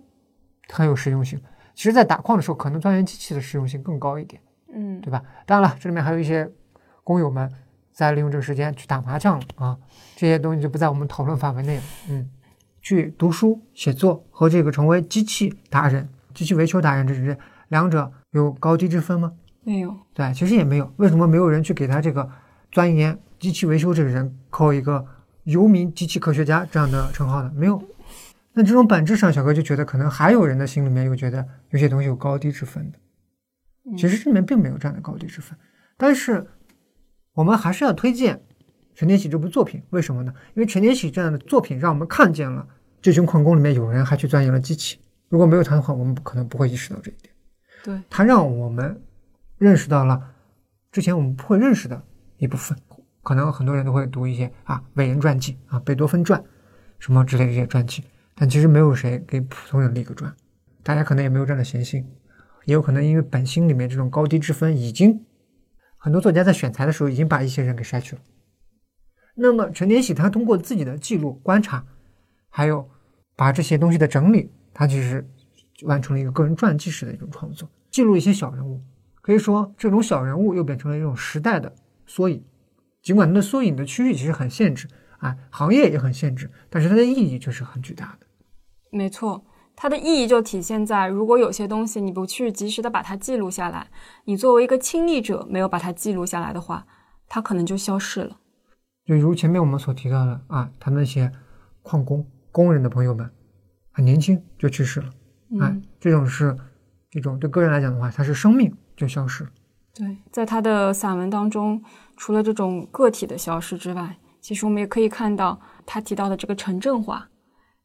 [0.70, 1.40] 很有实用性。
[1.76, 4.42] 其实，在打矿的时候，可能钻研机器的实用性更高一点。
[4.74, 5.24] 嗯对吧？
[5.46, 6.52] 当然了，这里面还有一些
[7.04, 7.48] 工友们
[7.94, 9.78] 在利用这个时间去打麻将了啊，
[10.16, 11.84] 这些东西就不在我们讨论范围内了。
[12.08, 12.28] 嗯，
[12.82, 17.38] 去读书、写作和这个成为机器达人、机器维修达人，这是
[17.70, 19.34] 两者有高低之分吗？
[19.64, 20.92] 没有，对，其实也没有。
[20.98, 22.30] 为什么没有人去给他这个
[22.72, 25.06] 钻研机器维修这个人扣一个
[25.44, 27.52] 游民机器科学家这样的称号呢？
[27.56, 27.82] 没有。
[28.54, 32.98] 那这种本质上，小哥就觉得可能还有人的心里面又觉得有些东西有高低之分的。
[33.98, 35.58] 其实这里面并没有这样的高低之分，
[35.98, 36.46] 但是
[37.34, 38.42] 我们还是要推荐
[38.96, 39.82] 陈天喜这部作品。
[39.92, 40.34] 为什么呢？
[40.56, 42.68] 因为陈天喜这样的作品让我们看见了
[43.02, 45.00] 这群矿工里面有人还去钻研了机器。
[45.30, 47.34] 如果没有他的话，我们可能不会意识到这一点。
[47.84, 49.02] 对，他让我们
[49.58, 50.22] 认识到了
[50.92, 52.04] 之前我们不会认识的
[52.38, 52.78] 一部分。
[53.22, 56.44] 可能很多人都会读一些啊伟人传记啊贝多芬传
[56.98, 60.34] 什么之类的这些传记，但其实没有谁给普通人立个传，
[60.82, 62.04] 大家可能也没有这样的闲心，
[62.66, 65.26] 也有可能因为本心里面这种高低之分已经
[65.98, 68.22] 很多作家在选材的时候已经把一些人给筛去了。
[69.36, 71.86] 那么陈年喜他通过自己的记录观察，
[72.50, 72.90] 还有
[73.36, 75.28] 把这些东西的整理，他其实
[75.84, 78.82] 完成了一个个人传记式的一种创作，记录一些小人物。
[79.22, 81.74] 可以说，这种小人物又变成了一种时代的
[82.08, 82.44] 缩影。
[83.02, 84.88] 尽管它的缩影的区域其实很限制，
[85.20, 88.28] 啊，行业也很限制，但是它的意义却是很巨大的。
[88.90, 93.88] 没错，它的意义就体现在，如果有些东西你不去及时的把它记录下来，
[94.26, 96.88] 你作为一个亲历者没有把它记录下来的话，
[97.28, 98.40] 它可能就消失了。
[99.06, 101.32] 就如前面我们所提到的啊，他那些
[101.82, 103.32] 矿工、工人的朋友们，
[104.00, 105.10] 很年轻就去世了，
[105.60, 106.56] 哎，这种是
[107.10, 109.50] 这种对个人来讲的话，他是生命就消失了。
[109.94, 111.84] 对，在他的散文当中，
[112.16, 117.28] 除了这种个体的消失之外，其实我们也可以看到他提到的这个城镇化，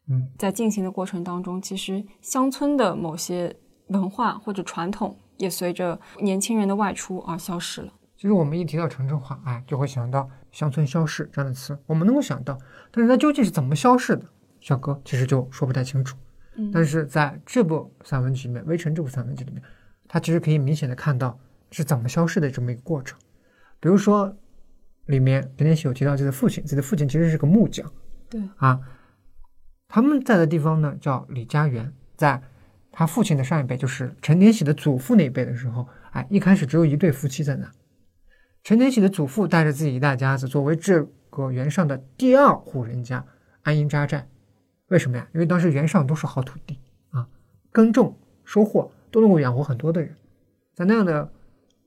[0.08, 3.56] 嗯，在进行的过程当中，其实乡村的某些
[3.88, 7.92] 文化或者传统也随着年轻人的外出而消失了。
[8.16, 12.56] 其实我们一提到城镇化，哎，就会想到乡村消逝这样的词，我们能够想到，
[12.92, 14.24] 但是它究竟是怎么消逝的，
[14.64, 16.16] 小哥其实就说不太清楚。
[16.56, 19.62] 嗯，但是在这部散文集里面，《微尘》这部散文集里面，
[20.08, 21.38] 他其实可以明显的看到。
[21.70, 23.18] 是怎么消失的这么一个过程？
[23.80, 24.32] 比如说，
[25.06, 27.90] 里面陈天喜有提到自己的父亲，自己的父亲其实是个木匠。
[28.30, 28.78] 对啊，
[29.88, 32.40] 他们在的地方呢叫李家园，在
[32.92, 37.68] 他父亲的上一辈，就是陈天喜的祖父那一辈的时候，哎，一开始只有一对夫妻在那。
[38.62, 43.24] 陈天喜的祖父带着自己一大家子，作为这个园上的第二户人家
[43.62, 44.28] 安营扎寨。
[44.88, 45.28] 为什么呀？
[45.34, 46.78] 因为当时原上都是好土地
[47.10, 47.28] 啊，
[47.70, 50.16] 耕种收获都能够养活很多的人，
[50.74, 51.30] 在那样的。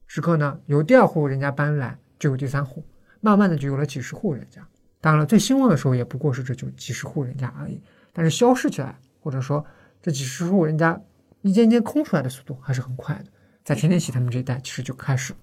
[0.09, 2.81] 时刻呢，由第二户人家搬来，就有第三户，
[3.19, 4.65] 慢慢的就有了几十户人家。
[5.01, 7.83] 当然了，最兴旺的时候也不过是这就几十户人家而已。
[8.13, 9.65] 但是消失起来，或者说
[10.01, 11.01] 这几十户人家
[11.41, 13.25] 一间间空出来的速度还是很快的。
[13.65, 15.33] 在陈天喜他们这一代，其实就开始，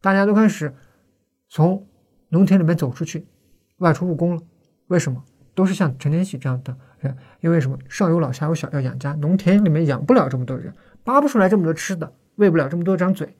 [0.00, 0.74] 大家都开始
[1.48, 1.86] 从
[2.30, 3.28] 农田里面走出去，
[3.76, 4.42] 外出务工了。
[4.88, 5.24] 为什么？
[5.54, 7.78] 都是像陈天喜这样的人，因为什么？
[7.88, 13.36] 上有老下有小要养家，农田里面养不了这么多人，扒不出来这么多吃的，喂不了这么多张嘴。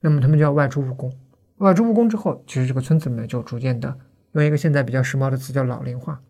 [0.00, 1.12] 那么他们就要外出务工，
[1.58, 3.94] 外出务工之后，其实这个村子里面就逐渐的
[4.32, 6.20] 用一个现在比较时髦的词叫老龄化。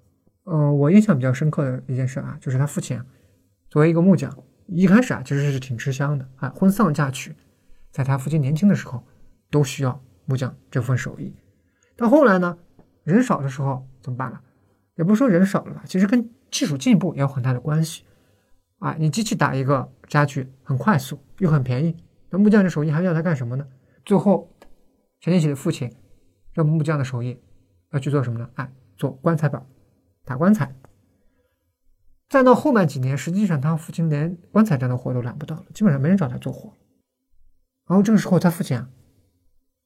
[0.44, 3.06] 嗯，我印象比较深刻的一件事啊，就是他父亲啊，
[3.68, 4.34] 作为一个木匠，
[4.66, 7.36] 一开始啊其实是挺吃香的啊，婚丧嫁娶，
[7.92, 9.04] 在他父亲年轻的时候
[9.50, 11.36] 都需要木匠这份手艺。
[11.96, 12.58] 到后来呢，
[13.04, 14.40] 人少的时候怎么办呢？
[15.00, 18.04] 也不是说人少了吧，其实跟技术进步也有很大的关系
[18.80, 18.94] 啊。
[18.98, 21.96] 你机器打一个家具很快速又很便宜。
[22.28, 23.66] 那木匠这手艺还要他干什么呢？
[24.04, 24.54] 最后，
[25.18, 25.90] 陈天喜的父亲
[26.52, 27.40] 让木匠的手艺
[27.92, 28.50] 要去做什么呢？
[28.56, 29.66] 哎，做棺材板，
[30.26, 30.76] 打棺材。
[32.28, 36.76] 再到后面几年，实际上他父亲连棺材这样的活都揽不到了，基本上没人找他做活。
[37.88, 38.86] 然后这个时候，他父亲啊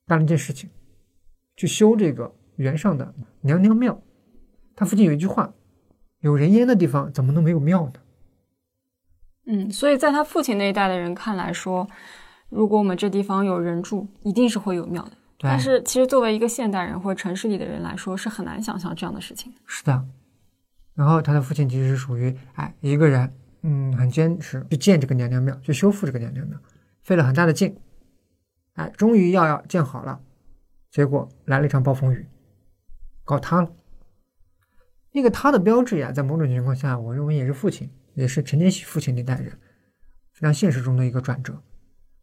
[0.09, 0.69] 干了一件事情，
[1.55, 4.03] 去修这个原上的娘娘庙。
[4.77, 5.53] 他父亲有一句话
[6.21, 7.93] ：“有人烟的地方，怎么能没有庙呢？”
[9.47, 11.89] 嗯，所以在他父亲那一代的人看来说。
[12.51, 15.13] 如果我们这地方有人住，一定是会有庙的。
[15.41, 19.53] 但是，其实作为一个现代人或者城市里的人来说，是很难想象这样的事情。
[19.67, 20.07] 是的。
[20.95, 26.57] 然后他的父亲其实是属于哎一个人，嗯，很坚持去建这个娘娘庙，去修复这个娘娘庙，
[27.03, 27.77] 费了很大的劲。
[28.75, 30.21] 哎，终于要要建好了，
[30.93, 32.25] 结果来了一场暴风雨，
[33.25, 33.69] 搞塌了。
[35.15, 39.47] 那个他的标志呀，在某种情况下，我认为也是父亲，也是陈年喜父亲那代人
[40.33, 41.55] 非常现实中的一个转折。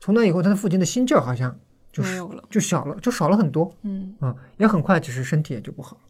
[0.01, 1.57] 从那以后，他的父亲的心劲儿好像
[1.93, 3.73] 就没有了，就小了，就少了很多。
[3.83, 6.01] 嗯啊，也很快，其实身体也就不好了。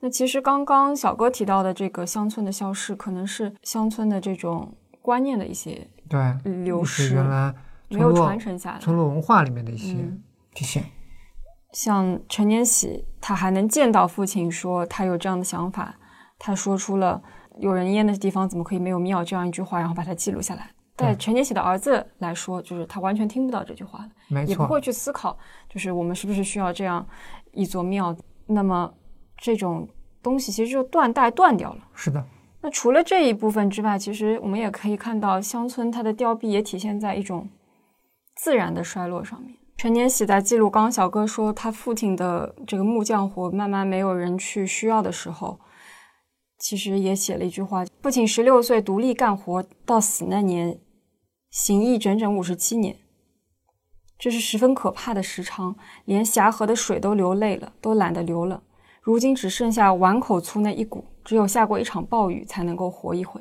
[0.00, 7.54] 那其实刚刚小哥提到的这个乡村的消失，可能是乡村的这种观念的一些对流失，原来
[7.88, 9.96] 没有传承下来，村落文化里面的一些
[10.52, 10.84] 体现。
[11.72, 15.98] 像陈年喜，他还能见到父亲说他有这样的想法，
[16.38, 17.20] 他说出了
[17.58, 20.70] “有人烟的地方怎么可以没有庙”这样一句话，然后把它记录下来。
[20.96, 27.06] 在陈年喜的儿子来说，就是他完全听不到这句话了，没错，也不会去思考，就是我们是不是需要这样
[27.52, 28.16] 一座庙。
[28.46, 28.92] 那么
[29.36, 29.88] 这种
[30.20, 31.78] 东西其实就断代断掉了。
[31.94, 32.24] 是的。
[32.60, 37.48] 那除了这一部分之外，其实我们也可以看到乡村它的凋敝也体现在一种
[38.34, 39.54] 自然的衰落上面。
[39.76, 45.60] 陈年喜在记录刚小哥说他父亲的这个木匠活慢慢没有人去需要的时候。
[46.58, 50.80] 其实也写了一句话：父亲十六岁独立干活，到死那年，
[51.50, 52.96] 行役整整五十七年，
[54.18, 58.62] 这是十分可怕的时长，连峡河的水都流泪了，都懒得流了。
[59.00, 63.40] 如今只剩下碗口粗那一股，只有下过一场暴雨才能够活一回。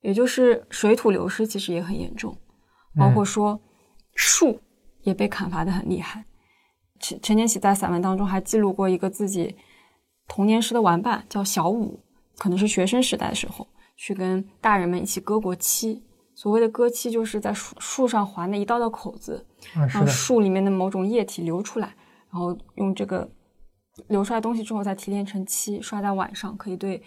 [0.00, 2.36] 也就是水土流失，其实也很严重，
[2.96, 3.60] 包括说
[4.14, 4.60] 树
[5.02, 6.24] 也被砍伐的很厉害。
[6.98, 9.56] 陈陈年喜在散文当中还记录过一个自己
[10.26, 12.00] 童年时的玩伴，叫小五。
[12.38, 13.66] 可能是学生时代的时候，
[13.96, 16.02] 去跟大人们一起割过漆。
[16.36, 19.46] 所谓的割漆，就是在树树上划那一道道口子，
[19.88, 21.94] 让树里面的某种液体流出来，
[22.28, 23.30] 然后用这个
[24.08, 27.00] 流出来东西之后再提炼成漆，刷在碗上，可以对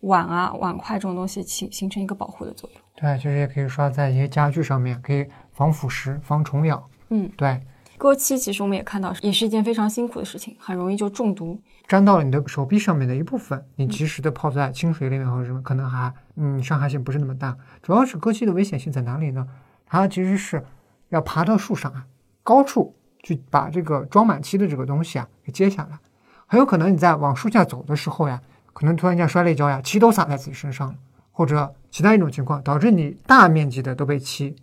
[0.00, 2.82] 碗啊、碗筷这种东西形形成一个保护的作用。
[2.96, 6.84] 对，其实也可以刷在一些家具上面，可以防腐蚀、防虫咬。
[7.10, 7.60] 嗯，对。
[7.96, 11.56] 割漆其实我们也看到，也是一件非常辛苦的事情，很容易就中毒。
[11.86, 17.56] 沾到了你的手臂上面的一部分，你及时的泡在清水里面或者什么，可能还嗯伤害性不是那么大。
[17.82, 19.46] 主要是割漆的危险性在哪里呢？
[19.86, 20.64] 它其实是
[21.10, 22.06] 要爬到树上啊，
[22.42, 25.98] 高处去把这个装满漆的这个东西啊给接下来，
[26.46, 28.40] 很有可能你在往树下走的时候呀，
[28.72, 30.94] 可能突然间摔了一跤呀，漆都洒在自己身上了，
[31.30, 34.56] 或者其他一种情况导致你大面积的都被漆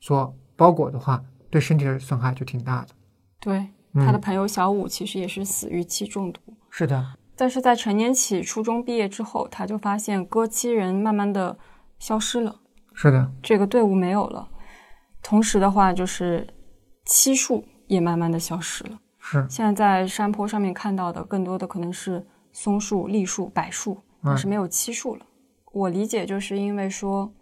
[0.00, 1.22] 所包裹的话。
[1.50, 2.88] 对身体的损害就挺大的。
[3.38, 6.40] 对，他的朋友小五其实也是死于漆中毒。
[6.76, 7.06] 是的，
[7.36, 11.56] 但是在成年起初中毕业之后，他就发现割漆人慢慢的
[12.00, 12.62] 消失了。
[12.92, 14.48] 是的，这个队伍没有了。
[15.22, 16.44] 同时的话，就是
[17.04, 18.98] 漆树也慢慢的消失了。
[19.20, 25.24] 是，现在在山坡上面看到的更多的可能是松树、栗树、柏树，但是没有漆树了。
[25.70, 27.32] 我理解就是因为说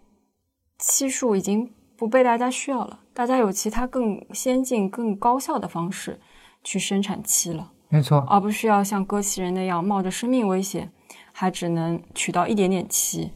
[0.77, 2.99] 漆树已经不被大家需要了。
[3.15, 6.21] 大家有其他更先进、更高效的方式
[6.63, 10.91] 去生产漆了，没错，而不需要像割漆人那样冒着生命危险，
[11.31, 13.33] 还只能取到一点点漆。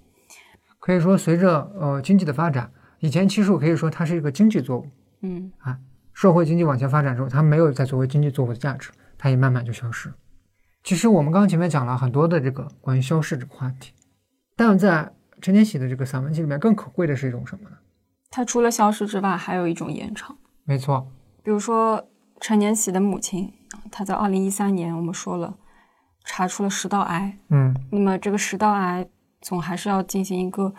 [0.79, 4.87] 可以说，随着呃经济的发展，以前漆树可以说它是一个经济作物，
[5.21, 5.77] 嗯啊，
[6.11, 10.11] 社会经济往前发展之后，它没有再作为经济作物的价值，它也慢慢就消失。
[10.83, 13.93] 其实我们刚刚前面讲了很多的这个关于消逝这个话题，
[14.55, 17.77] 但在陈年喜的这个散文集里面，更可贵的是一种什么呢？
[18.31, 20.35] 它除了消失之外，还有一种延长。
[20.63, 21.11] 没错，
[21.43, 22.09] 比如说
[22.41, 23.53] 陈年喜的母亲，
[23.91, 25.57] 她在二零一三年，我们说了
[26.25, 27.37] 查出了食道癌。
[27.49, 29.07] 嗯，那么这个食道癌
[29.41, 30.73] 总还是要进行一个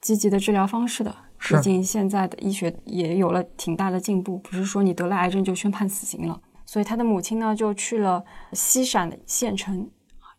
[0.00, 1.14] 积极的治疗方式的。
[1.38, 6.40] 毕竟现在的医学也有了挺大的进步，不是说你得了癌症就宣判死刑了。
[6.64, 9.90] 所以他的母亲呢，就去了西陕的县城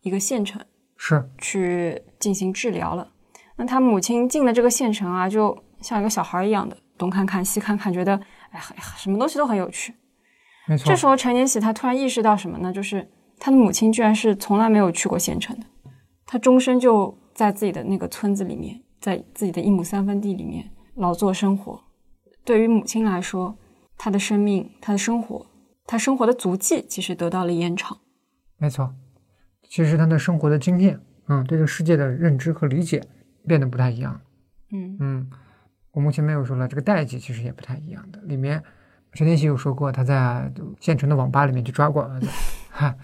[0.02, 0.60] 一个县城，
[0.96, 3.08] 是去进行治疗了。
[3.56, 5.56] 那他母亲进了这个县城啊，就。
[5.80, 8.14] 像一个小孩一样的东看看西看看，觉得
[8.52, 8.64] 哎呀，
[8.96, 9.94] 什么东西都很有趣。
[10.66, 10.86] 没错。
[10.86, 12.72] 这时候陈年喜他突然意识到什么呢？
[12.72, 15.66] 就是他的母亲居然是从来没有去过县城的，
[16.26, 21.82] 他终身就在自己的那个村子里面，在自己的一亩三分地里面劳作生活。
[22.44, 23.56] 对于母亲来说，
[23.96, 25.46] 他的生命、他的生活、
[25.86, 27.98] 他生活的足迹，其实得到了延长。
[28.58, 28.94] 没错，
[29.68, 33.02] 其实他的生活的经验，嗯，对这个世界的认知和理解
[33.46, 34.20] 变得不太一样。
[34.72, 35.30] 嗯嗯。
[35.92, 38.20] 我目前没有说了，这个代际其实也不太一样的。
[38.22, 38.60] 里面
[39.14, 42.28] 陈天喜有说过，他在县城的网吧里面去抓过儿子。
[42.70, 42.94] 哈，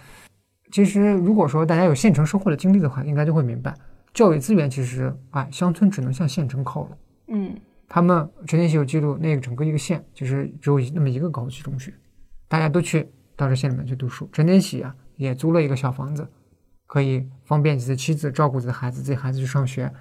[0.72, 3.72] 其实如果说大家有县城生活的经历的话，应该就会明白，
[4.12, 6.98] 教育资源其实哎，乡村只能向县城靠拢。
[7.28, 7.56] 嗯，
[7.88, 11.94] 他们陈天喜有记录，那个整个一个县就是只有那么一个高级中学，
[12.48, 14.28] 大家都去到这县里面去读书。
[14.32, 16.26] 陈天喜啊，也租了一个小房子，
[16.88, 19.92] 可以方便自己的妻子照顾自己的孩子，自己孩子去上学。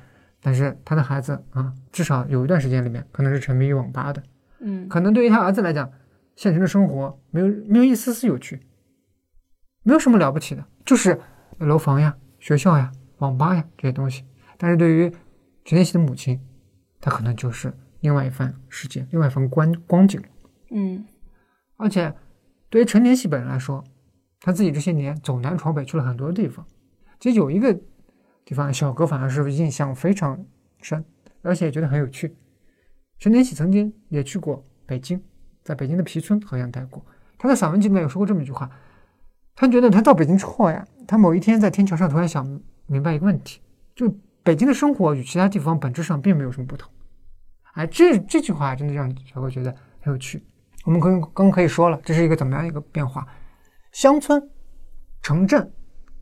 [0.41, 4.23] 但是他的孩子啊，至少有一段时间里面可能是沉迷于网吧的，
[4.59, 5.91] 嗯，可能对于他儿子来讲，
[6.35, 8.59] 现实的生活没有没有一丝丝有趣，
[9.83, 11.19] 没有什么了不起的，就是
[11.59, 14.23] 楼房呀、学校呀、网吧呀这些东西。
[14.57, 15.09] 但是对于
[15.63, 16.39] 陈天喜的母亲，
[16.99, 20.21] 他可能就是另外一番世界，另外一番光光景。
[20.71, 21.05] 嗯，
[21.77, 22.13] 而且
[22.69, 23.83] 对于陈天喜本人来说，
[24.39, 26.65] 他自己这些年走南闯北去了很多地方，
[27.19, 27.79] 其实有一个。
[28.45, 30.43] 地方小哥反而是印象非常
[30.81, 31.05] 深，
[31.43, 32.35] 而且也觉得很有趣。
[33.19, 35.21] 陈天喜曾经也去过北京，
[35.61, 37.05] 在北京的皮村好像待过。
[37.37, 38.69] 他在散文集里面有说过这么一句话：
[39.55, 43.61] 他觉得他到北京之后呀，他某一天在天桥上突然想明白一个问题，
[43.93, 44.09] 就
[44.41, 46.89] 北京的生活与其他地方本质上并没有什么不同。
[47.73, 50.41] 哎，这这句话真的让小哥觉得很有趣。
[50.85, 53.27] 我们刚刚可以说了，这是一个怎么样一个变化？
[53.91, 54.49] 乡村、
[55.21, 55.69] 城镇、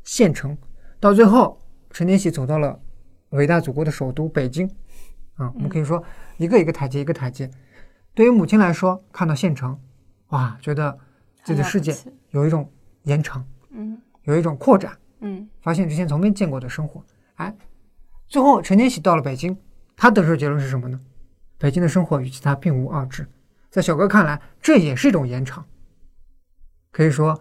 [0.03, 0.57] 县城，
[0.99, 1.59] 到最后，
[1.91, 2.79] 陈年喜走到了
[3.29, 4.67] 伟大祖国的首都北京。
[5.37, 6.03] 啊，我们可以说
[6.37, 7.49] 一个一个台阶，一个台阶。
[8.13, 9.79] 对于母亲来说，看到县城，
[10.29, 10.97] 哇，觉得
[11.43, 11.95] 自己的世界
[12.31, 12.71] 有一种
[13.03, 17.03] 延长，嗯有一种扩展，嗯发现之前从没见过的生活。
[17.35, 17.55] 哎，
[18.27, 19.57] 最后陈年喜到了北京，
[19.95, 20.99] 他得出的结论是什么呢？
[21.59, 23.27] 北京的生活与其他并无二致。
[23.69, 25.65] 在小哥看来，这也是一种延长，
[26.91, 27.39] 可以说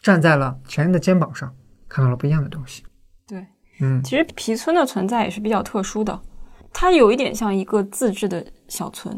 [0.00, 1.54] 站在了前人的肩膀上，
[1.88, 2.84] 看到了不一样的东西。
[3.26, 3.46] 对，
[3.80, 6.18] 嗯，其实皮村的存在也是比较特殊的，
[6.80, 9.12] 它有一点像一个自治的小村，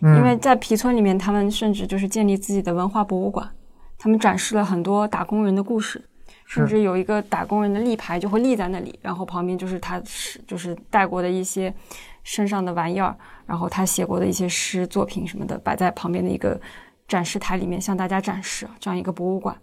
[0.00, 0.16] 嗯。
[0.16, 3.46] 因为在皮村里面，他们甚至就是建立自己的文化博物馆，
[3.98, 6.02] 他们展示了很多打工人的故事，
[6.46, 11.74] 甚至有一个打工人的立牌就会立在那里，然后旁边就是他是就是带过的一些
[12.24, 13.14] 身上的玩意儿，
[13.44, 16.58] 然后他写过的一些诗作品什么的，摆在旁边的一个
[17.06, 19.54] 展示台里面向大家展示这样一个博物馆。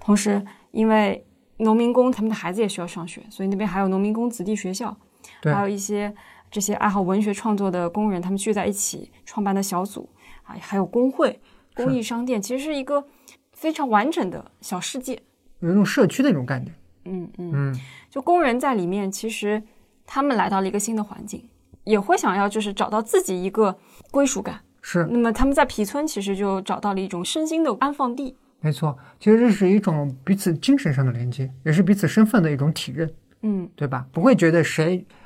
[0.00, 1.24] 同时，因为
[1.58, 4.96] 农民工他们的孩子也需要上学，所以那边还有农民工子弟学校，
[5.44, 6.12] 还有一些
[6.54, 10.08] 这些爱好文学创作的工人，他们聚在一起创办的小组
[10.44, 11.40] 啊，还有工会、
[11.74, 13.04] 公益商店，其实是一个
[13.50, 15.20] 非常完整的小世界。
[15.58, 16.72] 有一种社区的一种概念。
[17.06, 19.60] 嗯嗯，嗯，就工人在里面，其实
[20.06, 21.42] 他们来到了一个新的环境，
[21.82, 23.76] 也会想要就是找到自己一个
[24.12, 24.60] 归属感。
[24.80, 28.36] 是那么他们在皮村其实就找到了一种身心的安放地。
[28.60, 28.96] 没错。
[29.18, 34.06] 其实这是一种彼此精神上的连接，也是彼此身份的一种体认，嗯对吧？
[34.12, 35.23] 不会觉得谁啊，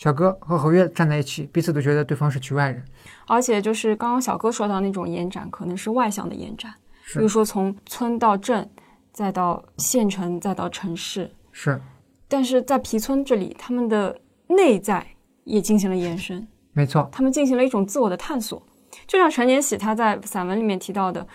[0.00, 2.82] 小哥和侯月站在一起，彼此都觉得对方是局外人。
[3.26, 6.72] 而且就是刚刚小哥说到那种延展，可能是外向的延展，
[7.12, 8.66] 比如说从村到镇，
[9.12, 11.30] 再到县城，再到城市。
[11.52, 11.78] 是，
[12.28, 15.06] 但是在皮村这里，他们的内在
[15.44, 17.06] 也进行了延伸，没错。
[17.12, 18.62] 他们进行了一种自我的探索。
[19.06, 21.26] 就像陈年喜他在散文里面提到的，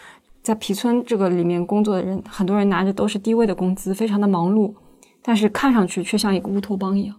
[0.41, 4.73] 在皮村这个里面工作的人，很多人拿着都是低微的工资，非常的忙碌，
[5.21, 7.15] 但是看上去却像一个乌托邦一样。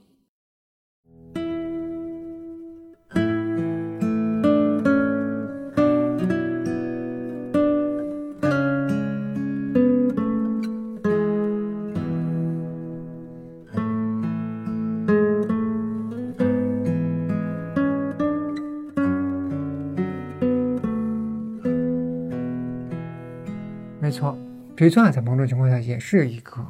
[24.89, 26.67] 错，皮村啊，在某种情况下也是一个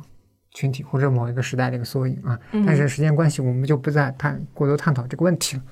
[0.51, 2.39] 群体或者某一个时代的一个缩影啊。
[2.53, 5.63] 嗯但是时间关系，我们就不再探过多探讨这个问题了。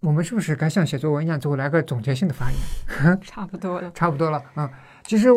[0.00, 3.20] 我们是不是该像写作文一样，最后来个总结性的发言？
[3.22, 3.90] 差不多了。
[3.92, 4.70] 差不多了啊、
[5.04, 5.28] 其实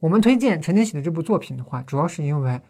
[0.00, 2.60] 我们推荐陈天喜的这部作品的话，主要是因为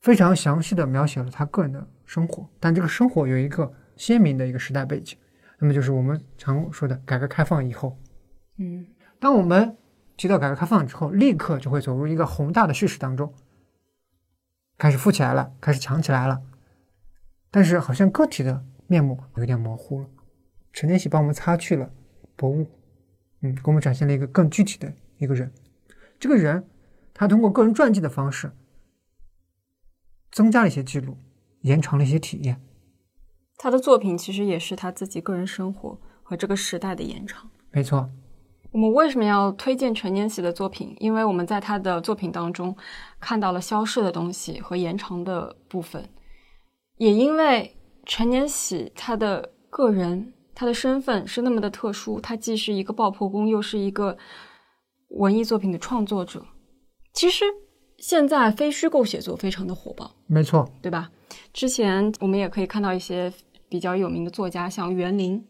[0.00, 5.16] 非常详细的描写了他个人的生活，但这个生活有一个鲜明的一个时代背景，
[5.58, 7.96] 那么就是我们常说的改革开放以后。
[8.58, 8.86] 嗯
[9.18, 9.76] 当我们
[10.22, 13.34] 提到改革开放之后，立刻就会走入一个宏大的叙事当中，
[14.78, 16.40] 开始富起来了，开始强起来了，
[17.50, 20.08] 但是好像个体的面目有点模糊了。
[20.72, 21.90] 陈天喜帮我们擦去了
[22.36, 22.70] 薄雾，
[23.40, 25.52] 嗯，给我们展现了一个更具体的一个人。
[26.20, 26.68] 这个人，
[27.12, 28.52] 他通过个人传记的方式，
[30.30, 31.18] 增加了一些记录，
[31.62, 32.62] 延长了一些体验。
[33.56, 37.50] 他的作品其实也是他自己个人生活和这个时代的延长。
[37.72, 38.08] 没错，
[38.72, 40.96] 我们为什么要推荐陈年喜的作品？
[40.98, 42.74] 因为我们在他的作品当中
[43.20, 46.02] 看到了消逝的东西和延长的部分，
[46.96, 54.16] 也因为陈年喜他的个人、他的身份是那么的特殊，他既是一个爆破工，又是一个
[55.10, 56.42] 文艺作品的创作者。
[57.12, 57.44] 其实
[57.98, 61.10] 现在非虚构写作非常的火爆，没错，对吧？
[61.52, 63.30] 之前我们也可以看到一些
[63.68, 65.46] 比较有名的作家，像袁林，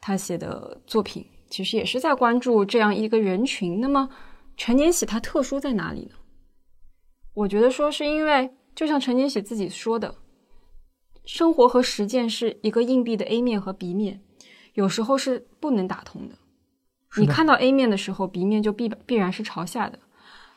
[0.00, 3.80] 他写的作品其实也是在关注这样一个人群。
[3.80, 4.08] 那么
[4.56, 6.16] 陈年喜他特殊在哪里呢？
[7.32, 10.16] 我觉得说是因为，就像陈年喜自己说的，
[11.24, 14.20] 生活和实践是一个硬币的 A 面和 B 面，
[14.72, 16.34] 有时候是不能打通的。
[16.34, 20.00] 的你看到 A 面的时候，B 面就必必然是朝下的。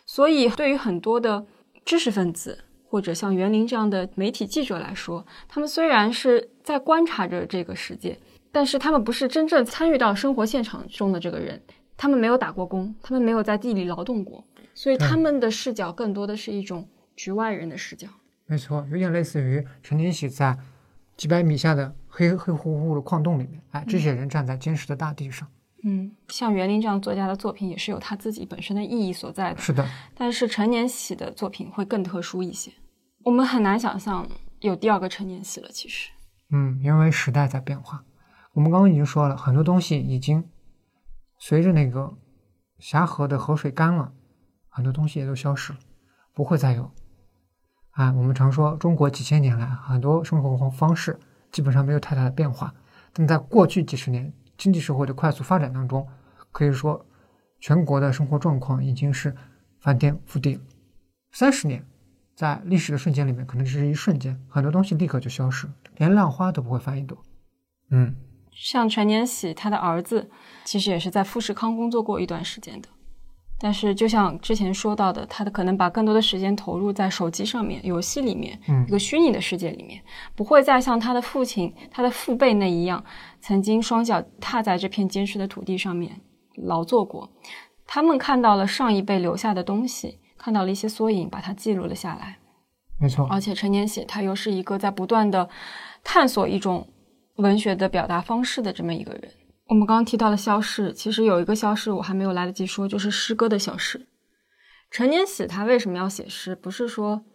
[0.08, 1.46] 所以，对于很多的
[1.86, 8.18] 知识分子或者像袁林这样的媒体记者来说，他们虽然是在观察着这个世界，
[8.58, 11.62] 但是他们不是真正参与到生活现场中的这个人，
[11.96, 14.44] 他们没有打过工，他们没有在地里劳动过，
[14.74, 18.08] 所以他们的视角更多的是一种局外人的视角。
[18.48, 20.58] 没错，有点类似于陈年喜在
[21.16, 25.48] 几百米下的黑黑乎乎的矿洞里面，哎，这些人站在坚实的大地上。
[25.84, 29.62] 嗯，像袁林这样作家的作品也是有他自己本身的意义所在的。
[29.62, 32.72] 是的，但是陈年喜的作品会更特殊一些，
[33.24, 34.28] 我们很难想象
[34.62, 35.70] 有第二个陈年喜了。
[35.72, 36.10] 其实，
[36.50, 38.04] 嗯，因为时代在变化，
[38.58, 40.44] 我们刚刚已经说了很多东西已经
[41.38, 42.12] 随着那个
[42.80, 44.12] 峡河的河水干了，
[44.68, 45.80] 很多东西也都消失了，
[46.34, 46.92] 不会再有。
[47.92, 51.20] 啊，我们常说中国几千年来很多生活方式
[51.52, 52.74] 基本上没有太大的变化，
[53.14, 56.08] 但在过去几十年经济社会的快速发展当中，
[56.52, 57.06] 可以说
[57.60, 59.36] 全国的生活状况已经是
[59.80, 60.62] 翻天覆地了。
[61.32, 61.86] 三十年，
[62.34, 67.24] 在历史的瞬间里面，可能只是一瞬间，很多东西立刻就消失，连浪花都不会翻一朵。
[67.92, 68.16] 嗯，
[68.60, 70.30] 像陈年喜他的儿子，
[70.64, 72.90] 其实也是在富士康工作过一段时间的。
[73.60, 80.00] 但是，就像之前说到的，他的可能把更多的时间投入在手机上面、游戏里面，一个虚拟的世界里面，
[80.36, 83.04] 不会再像他的父亲、他的父辈那一样，
[83.42, 86.22] 曾经双脚踏在这片坚实的土地上面
[86.56, 87.32] 劳作过。
[87.88, 92.38] 他们看到了上一辈留下的东西，看到了一些缩影，把它记录了下来。
[93.00, 93.28] 没错。
[93.28, 95.50] 而且陈年喜他又是一个在不断的
[96.04, 96.88] 探索一种
[97.38, 99.32] 文学的表达方式的这么一个人。
[99.68, 104.08] 我们刚刚提到了消逝，其实有一个消逝我还没有来得及说，就是诗歌的消逝。
[104.90, 106.56] 陈年喜他为什么要写诗？
[106.56, 107.26] 不是说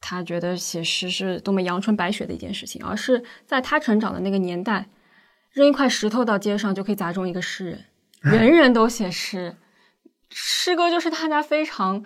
[0.00, 4.88] 他觉得写诗是多么阳春白雪的一件事情，而是在他成长的那个年代，
[5.50, 7.84] 扔一块石头到街上就可以砸中一个诗
[8.20, 9.56] 人， 人人都写诗，
[10.30, 12.04] 诗歌就是大家非常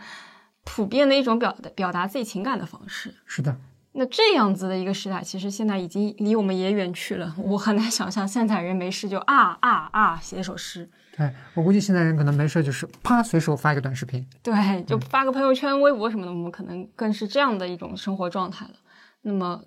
[0.65, 3.15] 普遍的一种表表达自己情感的方式。
[3.27, 3.61] 是的。
[3.93, 7.35] 那这样子的一个时代，其实现在已经离我们也远去了。
[7.39, 10.89] 我很难想象现在人没事就啊啊啊写一首诗。
[11.17, 16.31] 对我估计现在人可能没事就是啪随手发一个短视频，对，就发个朋友圈、微博什么的。
[16.31, 18.75] 我们可能更是这样的一种生活状态了。
[19.23, 19.65] 那么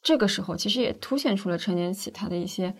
[0.00, 2.72] 这个时候，其实也凸显出了陈年喜他的一些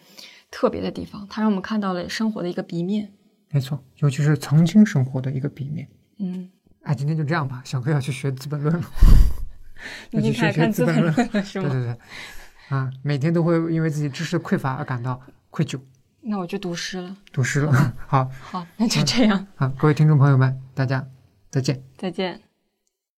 [0.53, 3.12] 特别的地方，他让我们看到了生活的一个鼻面。
[3.51, 5.89] 没错，尤其是曾经生活的一个鼻面。
[6.18, 6.49] 嗯，
[6.82, 8.84] 哎，今天就这样吧，小哥要去学《资本论》了。
[10.11, 11.68] 已经开始看资本论了， 是吗？
[11.68, 11.99] 对对对，
[12.68, 15.20] 啊，每天都会因为自己知识匮乏而感到
[15.51, 15.81] 愧疚。
[16.22, 17.72] 那我就读诗了，读诗了。
[18.07, 19.47] 好，好，那就这样。
[19.55, 21.07] 好，各位听众朋友们，大家
[21.51, 22.45] 再见，再见。